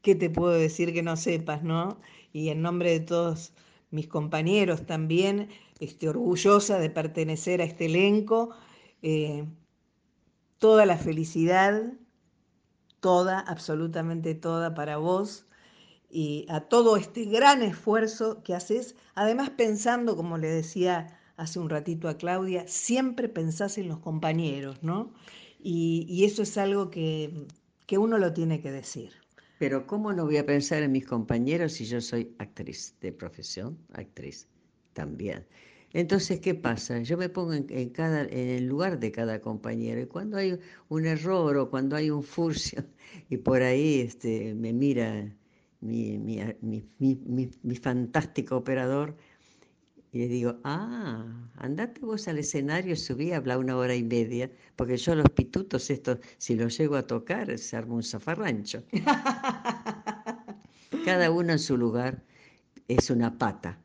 qué 0.02 0.16
te 0.16 0.30
puedo 0.30 0.54
decir 0.54 0.94
que 0.94 1.04
no 1.04 1.18
sepas, 1.18 1.64
¿no? 1.64 2.00
Y 2.32 2.50
en 2.50 2.62
nombre 2.62 2.92
de 2.92 3.02
todos 3.02 3.54
mis 3.92 4.08
compañeros 4.08 4.86
también, 4.86 5.50
este, 5.80 6.10
orgullosa 6.10 6.80
de 6.80 6.90
pertenecer 6.90 7.62
a 7.62 7.66
este 7.66 7.86
elenco. 7.86 8.56
Eh, 9.02 9.46
toda 10.58 10.86
la 10.86 10.98
felicidad, 10.98 11.94
toda, 13.00 13.40
absolutamente 13.40 14.36
toda 14.36 14.74
para 14.74 14.98
vos 14.98 15.46
y 16.10 16.46
a 16.50 16.62
todo 16.62 16.98
este 16.98 17.26
gran 17.26 17.62
esfuerzo 17.62 18.42
que 18.44 18.56
haces, 18.56 18.96
además 19.14 19.50
pensando, 19.52 20.16
como 20.16 20.38
le 20.38 20.48
decía 20.48 21.20
hace 21.36 21.60
un 21.60 21.70
ratito 21.70 22.10
a 22.10 22.18
Claudia, 22.18 22.68
siempre 22.68 23.30
pensás 23.30 23.78
en 23.78 23.90
los 23.90 24.00
compañeros, 24.00 24.82
¿no? 24.82 25.14
Y, 25.60 26.06
y 26.10 26.26
eso 26.26 26.42
es 26.42 26.58
algo 26.58 26.90
que, 26.90 27.46
que 27.86 27.98
uno 27.98 28.18
lo 28.18 28.34
tiene 28.34 28.62
que 28.62 28.72
decir. 28.72 29.12
Pero 29.60 29.86
¿cómo 29.86 30.14
no 30.14 30.26
voy 30.26 30.38
a 30.38 30.46
pensar 30.46 30.82
en 30.84 30.92
mis 30.92 31.06
compañeros 31.06 31.74
si 31.74 31.86
yo 31.86 32.00
soy 32.02 32.36
actriz 32.40 32.96
de 33.02 33.12
profesión? 33.12 33.78
Actriz 33.94 34.48
también. 35.02 35.46
Entonces, 35.94 36.40
¿qué 36.42 36.54
pasa? 36.56 37.00
Yo 37.02 37.18
me 37.18 37.30
pongo 37.30 37.54
en, 37.54 37.90
cada, 37.92 38.24
en 38.24 38.48
el 38.58 38.66
lugar 38.68 39.00
de 39.00 39.12
cada 39.12 39.40
compañero 39.42 40.02
y 40.02 40.08
cuando 40.08 40.38
hay 40.38 40.60
un 40.90 41.06
error 41.06 41.58
o 41.58 41.70
cuando 41.70 41.96
hay 41.96 42.10
un 42.10 42.24
furcio 42.24 42.84
y 43.30 43.38
por 43.38 43.62
ahí 43.62 44.02
este, 44.02 44.54
me 44.56 44.74
mira 44.74 45.36
mi, 45.82 46.18
mi, 46.20 46.40
mi, 47.00 47.50
mi 47.64 47.76
fantástico 47.76 48.58
operador 48.58 49.16
y 50.12 50.20
le 50.20 50.28
digo, 50.28 50.60
ah, 50.64 51.50
andate 51.56 52.02
vos 52.02 52.28
al 52.28 52.38
escenario, 52.40 52.96
subí, 52.96 53.32
habla 53.34 53.58
una 53.58 53.76
hora 53.78 53.96
y 53.96 54.04
media, 54.04 54.50
porque 54.76 54.98
yo 54.98 55.16
los 55.16 55.30
pitutos 55.30 55.90
estos, 55.90 56.20
si 56.38 56.56
los 56.56 56.78
llego 56.78 56.96
a 56.96 57.08
tocar, 57.08 57.58
se 57.58 57.76
arma 57.78 57.96
un 57.96 58.04
zafarrancho. 58.04 58.84
Cada 61.06 61.32
uno 61.32 61.54
en 61.54 61.60
su 61.60 61.78
lugar 61.78 62.24
es 62.88 63.10
una 63.10 63.38
pata. 63.38 63.80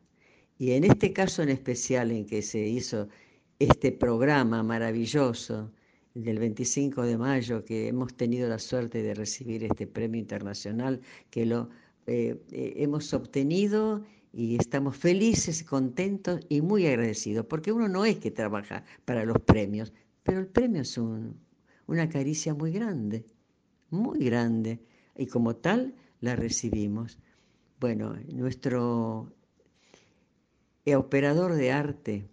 Y 0.63 0.75
en 0.75 0.85
este 0.85 1.13
caso 1.13 1.43
en 1.43 1.49
especial 1.49 2.13
en 2.13 2.25
que 2.25 2.41
se 2.41 2.61
hizo 2.61 3.09
este 3.59 3.91
programa 3.91 4.63
maravilloso 4.63 5.73
del 6.15 6.39
25 6.39 7.03
de 7.03 7.19
mayo, 7.19 7.65
que 7.65 7.89
hemos 7.89 8.15
tenido 8.15 8.49
la 8.49 8.61
suerte 8.61 9.03
de 9.03 9.13
recibir 9.13 9.65
este 9.65 9.89
premio 9.89 10.21
internacional, 10.21 11.01
que 11.31 11.47
lo 11.47 11.69
eh, 12.07 12.41
eh, 12.53 12.75
hemos 12.77 13.13
obtenido 13.13 14.05
y 14.33 14.55
estamos 14.55 14.97
felices, 14.97 15.65
contentos 15.65 16.39
y 16.49 16.61
muy 16.61 16.87
agradecidos, 16.87 17.45
porque 17.47 17.73
uno 17.73 17.89
no 17.89 18.05
es 18.05 18.19
que 18.19 18.31
trabaja 18.31 18.85
para 19.05 19.25
los 19.25 19.41
premios, 19.41 19.93
pero 20.23 20.39
el 20.39 20.47
premio 20.47 20.83
es 20.83 20.97
una 20.97 22.09
caricia 22.09 22.55
muy 22.55 22.71
grande, 22.71 23.25
muy 23.91 24.21
grande, 24.21 24.79
y 25.17 25.27
como 25.27 25.57
tal 25.57 25.97
la 26.21 26.37
recibimos. 26.37 27.19
Bueno, 27.81 28.15
nuestro 28.33 29.35
el 30.85 30.97
operador 30.97 31.55
de 31.55 31.73
arte 31.73 32.29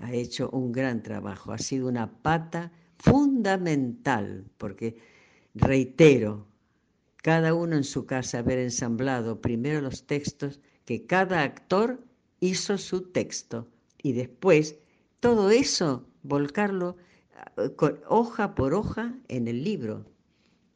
ha 0.00 0.12
hecho 0.12 0.50
un 0.50 0.72
gran 0.72 1.02
trabajo, 1.02 1.52
ha 1.52 1.58
sido 1.58 1.88
una 1.88 2.22
pata 2.22 2.72
fundamental, 2.98 4.50
porque, 4.58 4.96
reitero, 5.54 6.46
cada 7.16 7.54
uno 7.54 7.76
en 7.76 7.84
su 7.84 8.06
casa 8.06 8.40
haber 8.40 8.58
ensamblado 8.58 9.40
primero 9.40 9.80
los 9.80 10.06
textos, 10.06 10.60
que 10.84 11.06
cada 11.06 11.42
actor 11.42 12.04
hizo 12.40 12.78
su 12.78 13.02
texto 13.12 13.68
y 14.02 14.12
después 14.12 14.76
todo 15.20 15.50
eso 15.50 16.06
volcarlo 16.22 16.96
con- 17.76 18.00
hoja 18.08 18.54
por 18.54 18.74
hoja 18.74 19.14
en 19.28 19.48
el 19.48 19.64
libro. 19.64 20.06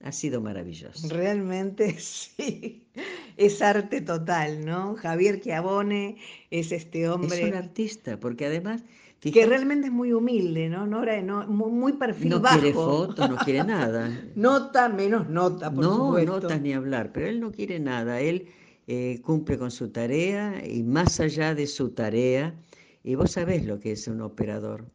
Ha 0.02 0.12
sido 0.12 0.40
maravilloso. 0.40 1.08
Realmente 1.08 1.98
sí, 2.00 2.88
es 3.36 3.62
arte 3.62 4.00
total, 4.00 4.64
¿no? 4.64 4.94
Javier 4.96 5.40
Chiavone 5.40 6.16
es 6.50 6.72
este 6.72 7.04
Es 7.04 7.08
hombre 7.10 7.44
un 7.44 7.54
artista, 7.54 8.18
porque 8.20 8.46
además, 8.46 8.84
que 9.20 9.46
realmente 9.46 9.88
es 9.88 9.92
muy 9.92 10.12
humilde, 10.12 10.68
¿no? 10.68 10.86
Nora, 10.86 11.20
no, 11.22 11.46
muy, 11.48 11.94
perfil 11.94 12.28
no 12.30 12.40
bajo. 12.40 12.60
quiere 12.60 12.72
fotos, 12.74 13.26
no 13.26 13.38
quiere 13.38 13.62
nada. 13.64 14.10
Nota 14.34 14.88
menos 14.88 15.28
nota, 15.28 15.72
por 15.74 15.84
no, 15.84 15.94
supuesto. 15.94 16.24
notas 16.24 16.60
ni 16.60 16.72
hablar, 16.72 17.12
pero 17.12 17.26
él 17.26 17.40
no 17.40 17.52
quiere 17.52 17.78
nada. 17.80 18.20
Él 18.20 18.48
eh, 18.86 19.20
cumple 19.22 19.58
con 19.58 19.70
su 19.70 19.90
tarea 19.90 20.62
y 20.66 20.82
más 20.82 21.20
allá 21.20 21.54
de 21.54 21.66
su 21.66 21.90
tarea, 21.90 22.54
y 23.02 23.14
vos 23.14 23.32
sabés 23.32 23.64
lo 23.66 23.80
que 23.80 23.92
es 23.92 24.06
un 24.08 24.20
operador. 24.22 24.90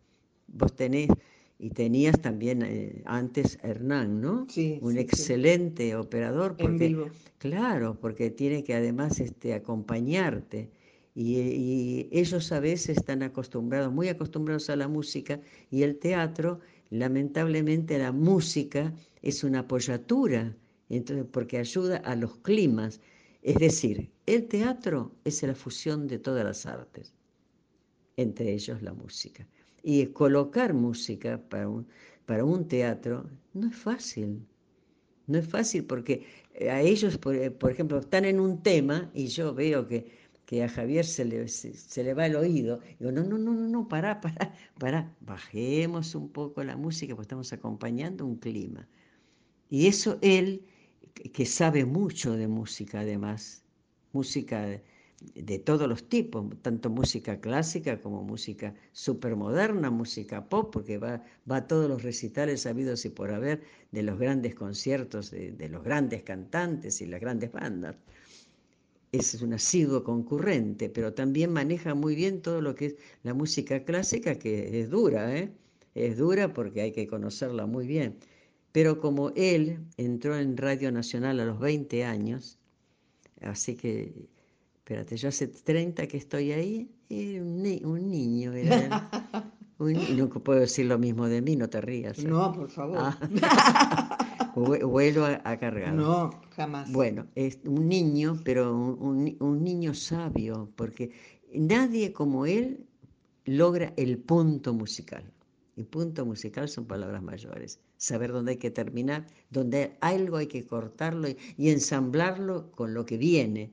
Vos 0.47 0.75
tenés, 0.75 1.09
y 1.61 1.71
tenías 1.71 2.21
también 2.21 2.61
eh, 2.63 3.03
antes 3.05 3.59
a 3.63 3.69
Hernán, 3.69 4.21
¿no? 4.21 4.47
Sí, 4.47 4.79
Un 4.79 4.97
sí, 4.97 4.99
sí. 4.99 5.01
excelente 5.01 5.95
operador. 5.95 6.57
En 6.57 6.59
Porque, 6.59 6.87
vivo. 6.87 7.07
Claro, 7.37 7.99
porque 7.99 8.31
tiene 8.31 8.63
que 8.63 8.73
además 8.75 9.19
este, 9.19 9.53
acompañarte. 9.53 10.71
Y, 11.15 11.39
y 11.39 12.09
ellos 12.11 12.51
a 12.51 12.59
veces 12.59 12.97
están 12.97 13.21
acostumbrados, 13.23 13.91
muy 13.93 14.07
acostumbrados 14.09 14.69
a 14.69 14.75
la 14.77 14.87
música 14.87 15.41
y 15.69 15.83
el 15.83 15.97
teatro, 15.99 16.59
lamentablemente 16.89 17.97
la 17.99 18.11
música 18.11 18.93
es 19.21 19.43
una 19.43 19.59
apoyatura, 19.59 20.57
entonces, 20.89 21.25
porque 21.31 21.57
ayuda 21.57 21.97
a 21.97 22.15
los 22.15 22.37
climas. 22.37 23.01
Es 23.43 23.57
decir, 23.59 24.11
el 24.25 24.47
teatro 24.47 25.15
es 25.25 25.43
la 25.43 25.55
fusión 25.55 26.07
de 26.07 26.19
todas 26.19 26.45
las 26.45 26.65
artes, 26.65 27.13
entre 28.17 28.53
ellos 28.53 28.81
la 28.81 28.93
música. 28.93 29.47
Y 29.83 30.07
colocar 30.07 30.73
música 30.73 31.39
para 31.49 31.67
un, 31.69 31.87
para 32.25 32.45
un 32.45 32.67
teatro 32.67 33.29
no 33.53 33.67
es 33.67 33.75
fácil. 33.75 34.45
No 35.27 35.37
es 35.39 35.47
fácil 35.47 35.85
porque 35.85 36.25
eh, 36.53 36.69
a 36.69 36.81
ellos, 36.81 37.17
por, 37.17 37.35
eh, 37.35 37.51
por 37.51 37.71
ejemplo, 37.71 37.99
están 37.99 38.25
en 38.25 38.39
un 38.39 38.61
tema 38.63 39.09
y 39.13 39.27
yo 39.27 39.53
veo 39.53 39.87
que, 39.87 40.11
que 40.45 40.63
a 40.63 40.69
Javier 40.69 41.05
se 41.05 41.25
le, 41.25 41.47
se, 41.47 42.03
le 42.03 42.13
va 42.13 42.25
el 42.27 42.35
oído. 42.35 42.79
Digo, 42.99 43.11
no, 43.11 43.23
no, 43.23 43.37
no, 43.37 43.53
no, 43.53 43.67
no, 43.67 43.87
pará, 43.87 44.21
pará, 44.21 44.53
pará, 44.79 45.15
bajemos 45.21 46.15
un 46.15 46.29
poco 46.29 46.63
la 46.63 46.77
música 46.77 47.15
porque 47.15 47.23
estamos 47.25 47.53
acompañando 47.53 48.25
un 48.25 48.37
clima. 48.37 48.87
Y 49.69 49.87
eso 49.87 50.19
él, 50.21 50.65
que 51.33 51.45
sabe 51.45 51.85
mucho 51.85 52.33
de 52.35 52.47
música 52.47 53.01
además, 53.01 53.63
música 54.13 54.81
de, 55.35 55.59
todos 55.59 55.87
los 55.87 56.07
tipos, 56.09 56.45
tanto 56.61 56.89
música 56.89 57.39
clásica 57.39 57.99
como 58.01 58.23
música 58.23 58.73
supermoderna, 58.91 59.89
música 59.89 60.47
pop, 60.49 60.71
porque 60.73 60.97
va, 60.97 61.23
va 61.49 61.57
a 61.57 61.67
todos 61.67 61.89
los 61.89 62.03
recitales 62.03 62.65
habidos 62.65 63.05
y 63.05 63.09
por 63.09 63.31
haber 63.31 63.61
de 63.91 64.03
los 64.03 64.17
grandes 64.19 64.55
conciertos, 64.55 65.31
de, 65.31 65.51
de 65.51 65.69
los 65.69 65.83
grandes 65.83 66.23
cantantes 66.23 67.01
y 67.01 67.05
las 67.05 67.21
grandes 67.21 67.51
bandas. 67.51 67.95
Es 69.11 69.41
un 69.41 69.53
asiduo 69.53 70.03
concurrente, 70.03 70.89
pero 70.89 71.13
también 71.13 71.51
maneja 71.51 71.93
muy 71.95 72.15
bien 72.15 72.41
todo 72.41 72.61
lo 72.61 72.75
que 72.75 72.85
es 72.87 72.95
la 73.23 73.33
música 73.33 73.83
clásica, 73.83 74.35
que 74.39 74.81
es 74.81 74.89
dura, 74.89 75.35
¿eh? 75.37 75.51
Es 75.95 76.17
dura 76.17 76.53
porque 76.53 76.81
hay 76.81 76.91
que 76.93 77.07
conocerla 77.07 77.65
muy 77.65 77.87
bien. 77.87 78.17
Pero 78.71 78.99
como 78.99 79.31
él 79.35 79.79
entró 79.97 80.37
en 80.37 80.57
Radio 80.57 80.91
Nacional 80.91 81.39
a 81.39 81.45
los 81.45 81.59
20 81.59 82.05
años, 82.05 82.57
así 83.41 83.75
que, 83.75 84.13
espérate, 84.91 85.15
yo 85.15 85.29
hace 85.29 85.47
30 85.47 86.05
que 86.07 86.17
estoy 86.17 86.51
ahí, 86.51 86.91
era 87.09 87.41
un, 87.41 87.63
ni- 87.63 87.81
un 87.85 88.09
niño, 88.09 88.51
era 88.53 88.75
él. 88.75 88.91
Un 89.79 89.93
ni- 89.93 90.13
no 90.15 90.29
puedo 90.29 90.59
decir 90.59 90.85
lo 90.85 90.99
mismo 90.99 91.27
de 91.27 91.41
mí, 91.41 91.55
no 91.55 91.67
te 91.67 91.81
rías. 91.81 92.19
¿eh? 92.19 92.27
No, 92.27 92.51
por 92.51 92.69
favor. 92.69 92.97
Ah. 92.99 93.17
Vue- 94.55 94.83
Vuelo 94.83 95.25
a, 95.25 95.41
a 95.43 95.57
cargar. 95.57 95.93
No, 95.95 96.29
jamás. 96.55 96.91
Bueno, 96.91 97.25
es 97.33 97.57
un 97.65 97.87
niño, 97.87 98.39
pero 98.43 98.75
un, 98.75 98.97
un 99.01 99.23
ni- 99.23 99.37
un 99.39 99.63
niño 99.63 99.93
sabio, 99.95 100.69
porque 100.75 101.11
nadie 101.55 102.13
como 102.13 102.45
él 102.45 102.85
logra 103.45 103.93
el 103.97 104.19
punto 104.19 104.73
musical. 104.73 105.23
Y 105.75 105.83
punto 105.85 106.25
musical 106.27 106.67
son 106.69 106.85
palabras 106.85 107.23
mayores. 107.23 107.79
Saber 107.97 108.31
dónde 108.33 108.51
hay 108.51 108.57
que 108.57 108.69
terminar, 108.71 109.25
dónde 109.49 109.97
algo 110.01 110.37
hay 110.37 110.47
que 110.47 110.63
cortarlo 110.65 111.27
y, 111.27 111.37
y 111.57 111.69
ensamblarlo 111.69 112.69
con 112.71 112.93
lo 112.93 113.05
que 113.07 113.17
viene, 113.17 113.71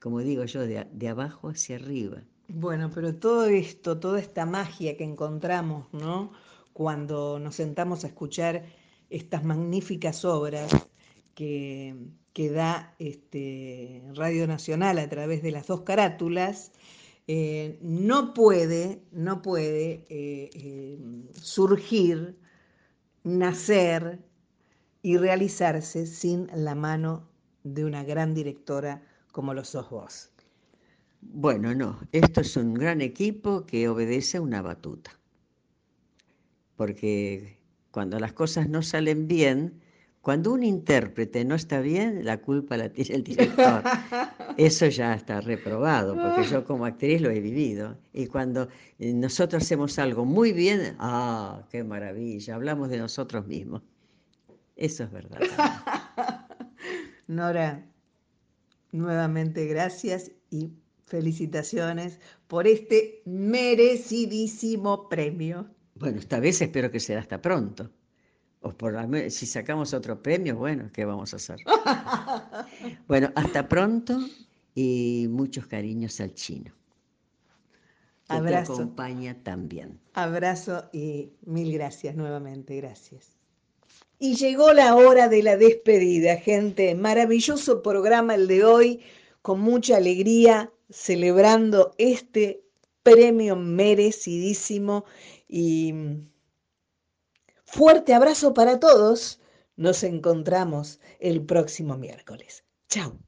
como 0.00 0.20
digo 0.20 0.44
yo, 0.44 0.66
de, 0.66 1.08
abajo 1.08 1.50
hacia 1.50 1.76
arriba. 1.76 2.22
Bueno, 2.48 2.90
pero 2.92 3.14
todo 3.14 3.46
esto, 3.46 3.98
toda 4.00 4.18
esta 4.18 4.46
magia 4.46 4.96
que 4.96 5.04
encontramos, 5.04 5.86
¿no? 5.92 6.32
Cuando 6.72 7.38
nos 7.38 7.56
sentamos 7.56 8.04
a 8.04 8.08
escuchar 8.08 8.64
estas 9.10 9.44
magníficas 9.44 10.24
obras 10.24 10.72
que, 11.34 11.94
que 12.32 12.50
da 12.50 12.94
este, 12.98 14.02
Radio 14.14 14.46
Nacional 14.46 14.98
a 14.98 15.08
través 15.08 15.42
de 15.42 15.52
las 15.52 15.66
dos 15.66 15.82
carátulas, 15.82 16.72
eh, 17.26 17.78
no 17.82 18.34
puede, 18.34 19.02
no 19.12 19.42
puede 19.42 20.04
eh, 20.08 20.50
eh, 20.54 20.98
surgir, 21.34 22.36
nacer 23.22 24.18
y 25.02 25.18
realizarse 25.18 26.06
sin 26.06 26.48
la 26.54 26.74
mano 26.74 27.28
de 27.62 27.84
una 27.84 28.02
gran 28.02 28.34
directora 28.34 29.02
como 29.32 29.54
lo 29.54 29.64
sos 29.64 29.90
vos. 29.90 30.30
Bueno, 31.20 31.74
no, 31.74 32.00
esto 32.12 32.40
es 32.40 32.56
un 32.56 32.74
gran 32.74 33.00
equipo 33.00 33.66
que 33.66 33.88
obedece 33.88 34.38
a 34.38 34.40
una 34.42 34.62
batuta. 34.62 35.18
Porque 36.76 37.58
cuando 37.90 38.18
las 38.18 38.32
cosas 38.32 38.68
no 38.68 38.82
salen 38.82 39.28
bien, 39.28 39.80
cuando 40.22 40.52
un 40.52 40.62
intérprete 40.62 41.44
no 41.44 41.54
está 41.54 41.80
bien, 41.80 42.24
la 42.24 42.38
culpa 42.38 42.76
la 42.76 42.90
tiene 42.90 43.16
el 43.16 43.24
director. 43.24 43.82
Eso 44.56 44.86
ya 44.86 45.14
está 45.14 45.40
reprobado, 45.40 46.14
porque 46.14 46.48
yo 46.48 46.64
como 46.64 46.84
actriz 46.84 47.20
lo 47.20 47.30
he 47.30 47.40
vivido. 47.40 47.98
Y 48.12 48.26
cuando 48.26 48.68
nosotros 48.98 49.62
hacemos 49.62 49.98
algo 49.98 50.24
muy 50.24 50.52
bien, 50.52 50.96
¡ah, 50.98 51.62
qué 51.70 51.84
maravilla! 51.84 52.54
Hablamos 52.54 52.90
de 52.90 52.98
nosotros 52.98 53.46
mismos. 53.46 53.82
Eso 54.76 55.04
es 55.04 55.10
verdad. 55.10 55.40
Nora, 57.26 57.89
nuevamente 58.92 59.66
gracias 59.66 60.30
y 60.50 60.70
felicitaciones 61.06 62.20
por 62.46 62.66
este 62.66 63.22
merecidísimo 63.24 65.08
premio. 65.08 65.68
Bueno, 65.94 66.18
esta 66.18 66.40
vez 66.40 66.62
espero 66.62 66.90
que 66.90 67.00
sea 67.00 67.18
hasta 67.18 67.42
pronto. 67.42 67.90
O 68.62 68.72
por 68.72 68.92
la 68.92 69.30
si 69.30 69.46
sacamos 69.46 69.94
otro 69.94 70.22
premio, 70.22 70.56
bueno, 70.56 70.90
¿qué 70.92 71.04
vamos 71.04 71.32
a 71.32 71.36
hacer? 71.36 71.60
Bueno, 73.08 73.32
hasta 73.34 73.68
pronto 73.68 74.18
y 74.74 75.26
muchos 75.30 75.66
cariños 75.66 76.20
al 76.20 76.34
chino. 76.34 76.72
Que 78.28 78.36
Abrazo. 78.36 78.76
te 78.76 78.82
acompaña 78.82 79.42
también. 79.42 79.98
Abrazo 80.12 80.88
y 80.92 81.32
mil 81.42 81.72
gracias 81.72 82.14
nuevamente, 82.16 82.76
gracias. 82.76 83.39
Y 84.22 84.36
llegó 84.36 84.74
la 84.74 84.96
hora 84.96 85.28
de 85.28 85.42
la 85.42 85.56
despedida, 85.56 86.36
gente. 86.36 86.94
Maravilloso 86.94 87.82
programa 87.82 88.34
el 88.34 88.48
de 88.48 88.64
hoy, 88.64 89.00
con 89.40 89.60
mucha 89.60 89.96
alegría, 89.96 90.70
celebrando 90.90 91.94
este 91.96 92.62
premio 93.02 93.56
merecidísimo 93.56 95.06
y 95.48 95.94
fuerte 97.64 98.12
abrazo 98.12 98.52
para 98.52 98.78
todos. 98.78 99.40
Nos 99.76 100.02
encontramos 100.02 101.00
el 101.18 101.42
próximo 101.46 101.96
miércoles. 101.96 102.62
Chao. 102.90 103.18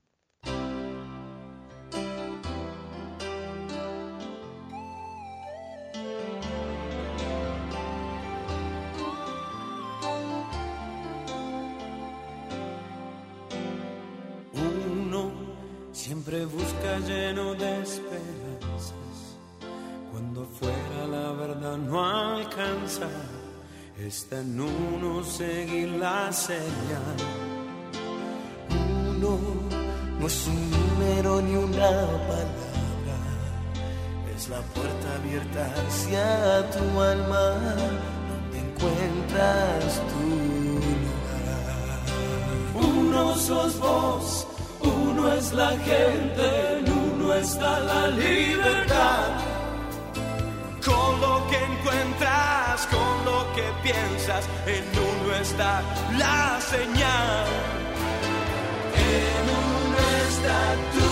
En 24.33 24.59
uno 24.59 25.22
seguir 25.22 25.91
la 25.91 26.33
señal. 26.33 27.16
Uno 28.70 29.39
no 30.18 30.26
es 30.26 30.47
un 30.47 30.70
número 30.70 31.43
ni 31.43 31.55
una 31.55 31.91
palabra, 32.30 33.18
es 34.35 34.49
la 34.49 34.62
puerta 34.74 35.07
abierta 35.20 35.70
hacia 35.87 36.70
tu 36.70 37.01
alma, 37.03 37.45
donde 38.30 38.59
encuentras 38.59 40.01
tu 40.11 40.24
lugar. 41.05 42.01
Uno 42.74 43.37
sos 43.37 43.78
vos, 43.78 44.47
uno 44.80 45.30
es 45.35 45.53
la 45.53 45.72
gente, 45.72 46.78
en 46.78 46.91
uno 46.91 47.35
está 47.35 47.80
la 47.80 48.09
libertad 48.09 49.52
encuentras 51.83 52.87
con 52.87 53.24
lo 53.24 53.53
que 53.55 53.64
piensas, 53.83 54.49
en 54.66 54.85
uno 54.99 55.35
está 55.35 55.83
la 56.16 56.61
señal, 56.61 57.47
en 58.95 59.45
uno 59.51 59.99
está 60.28 60.61
tu 60.93 61.12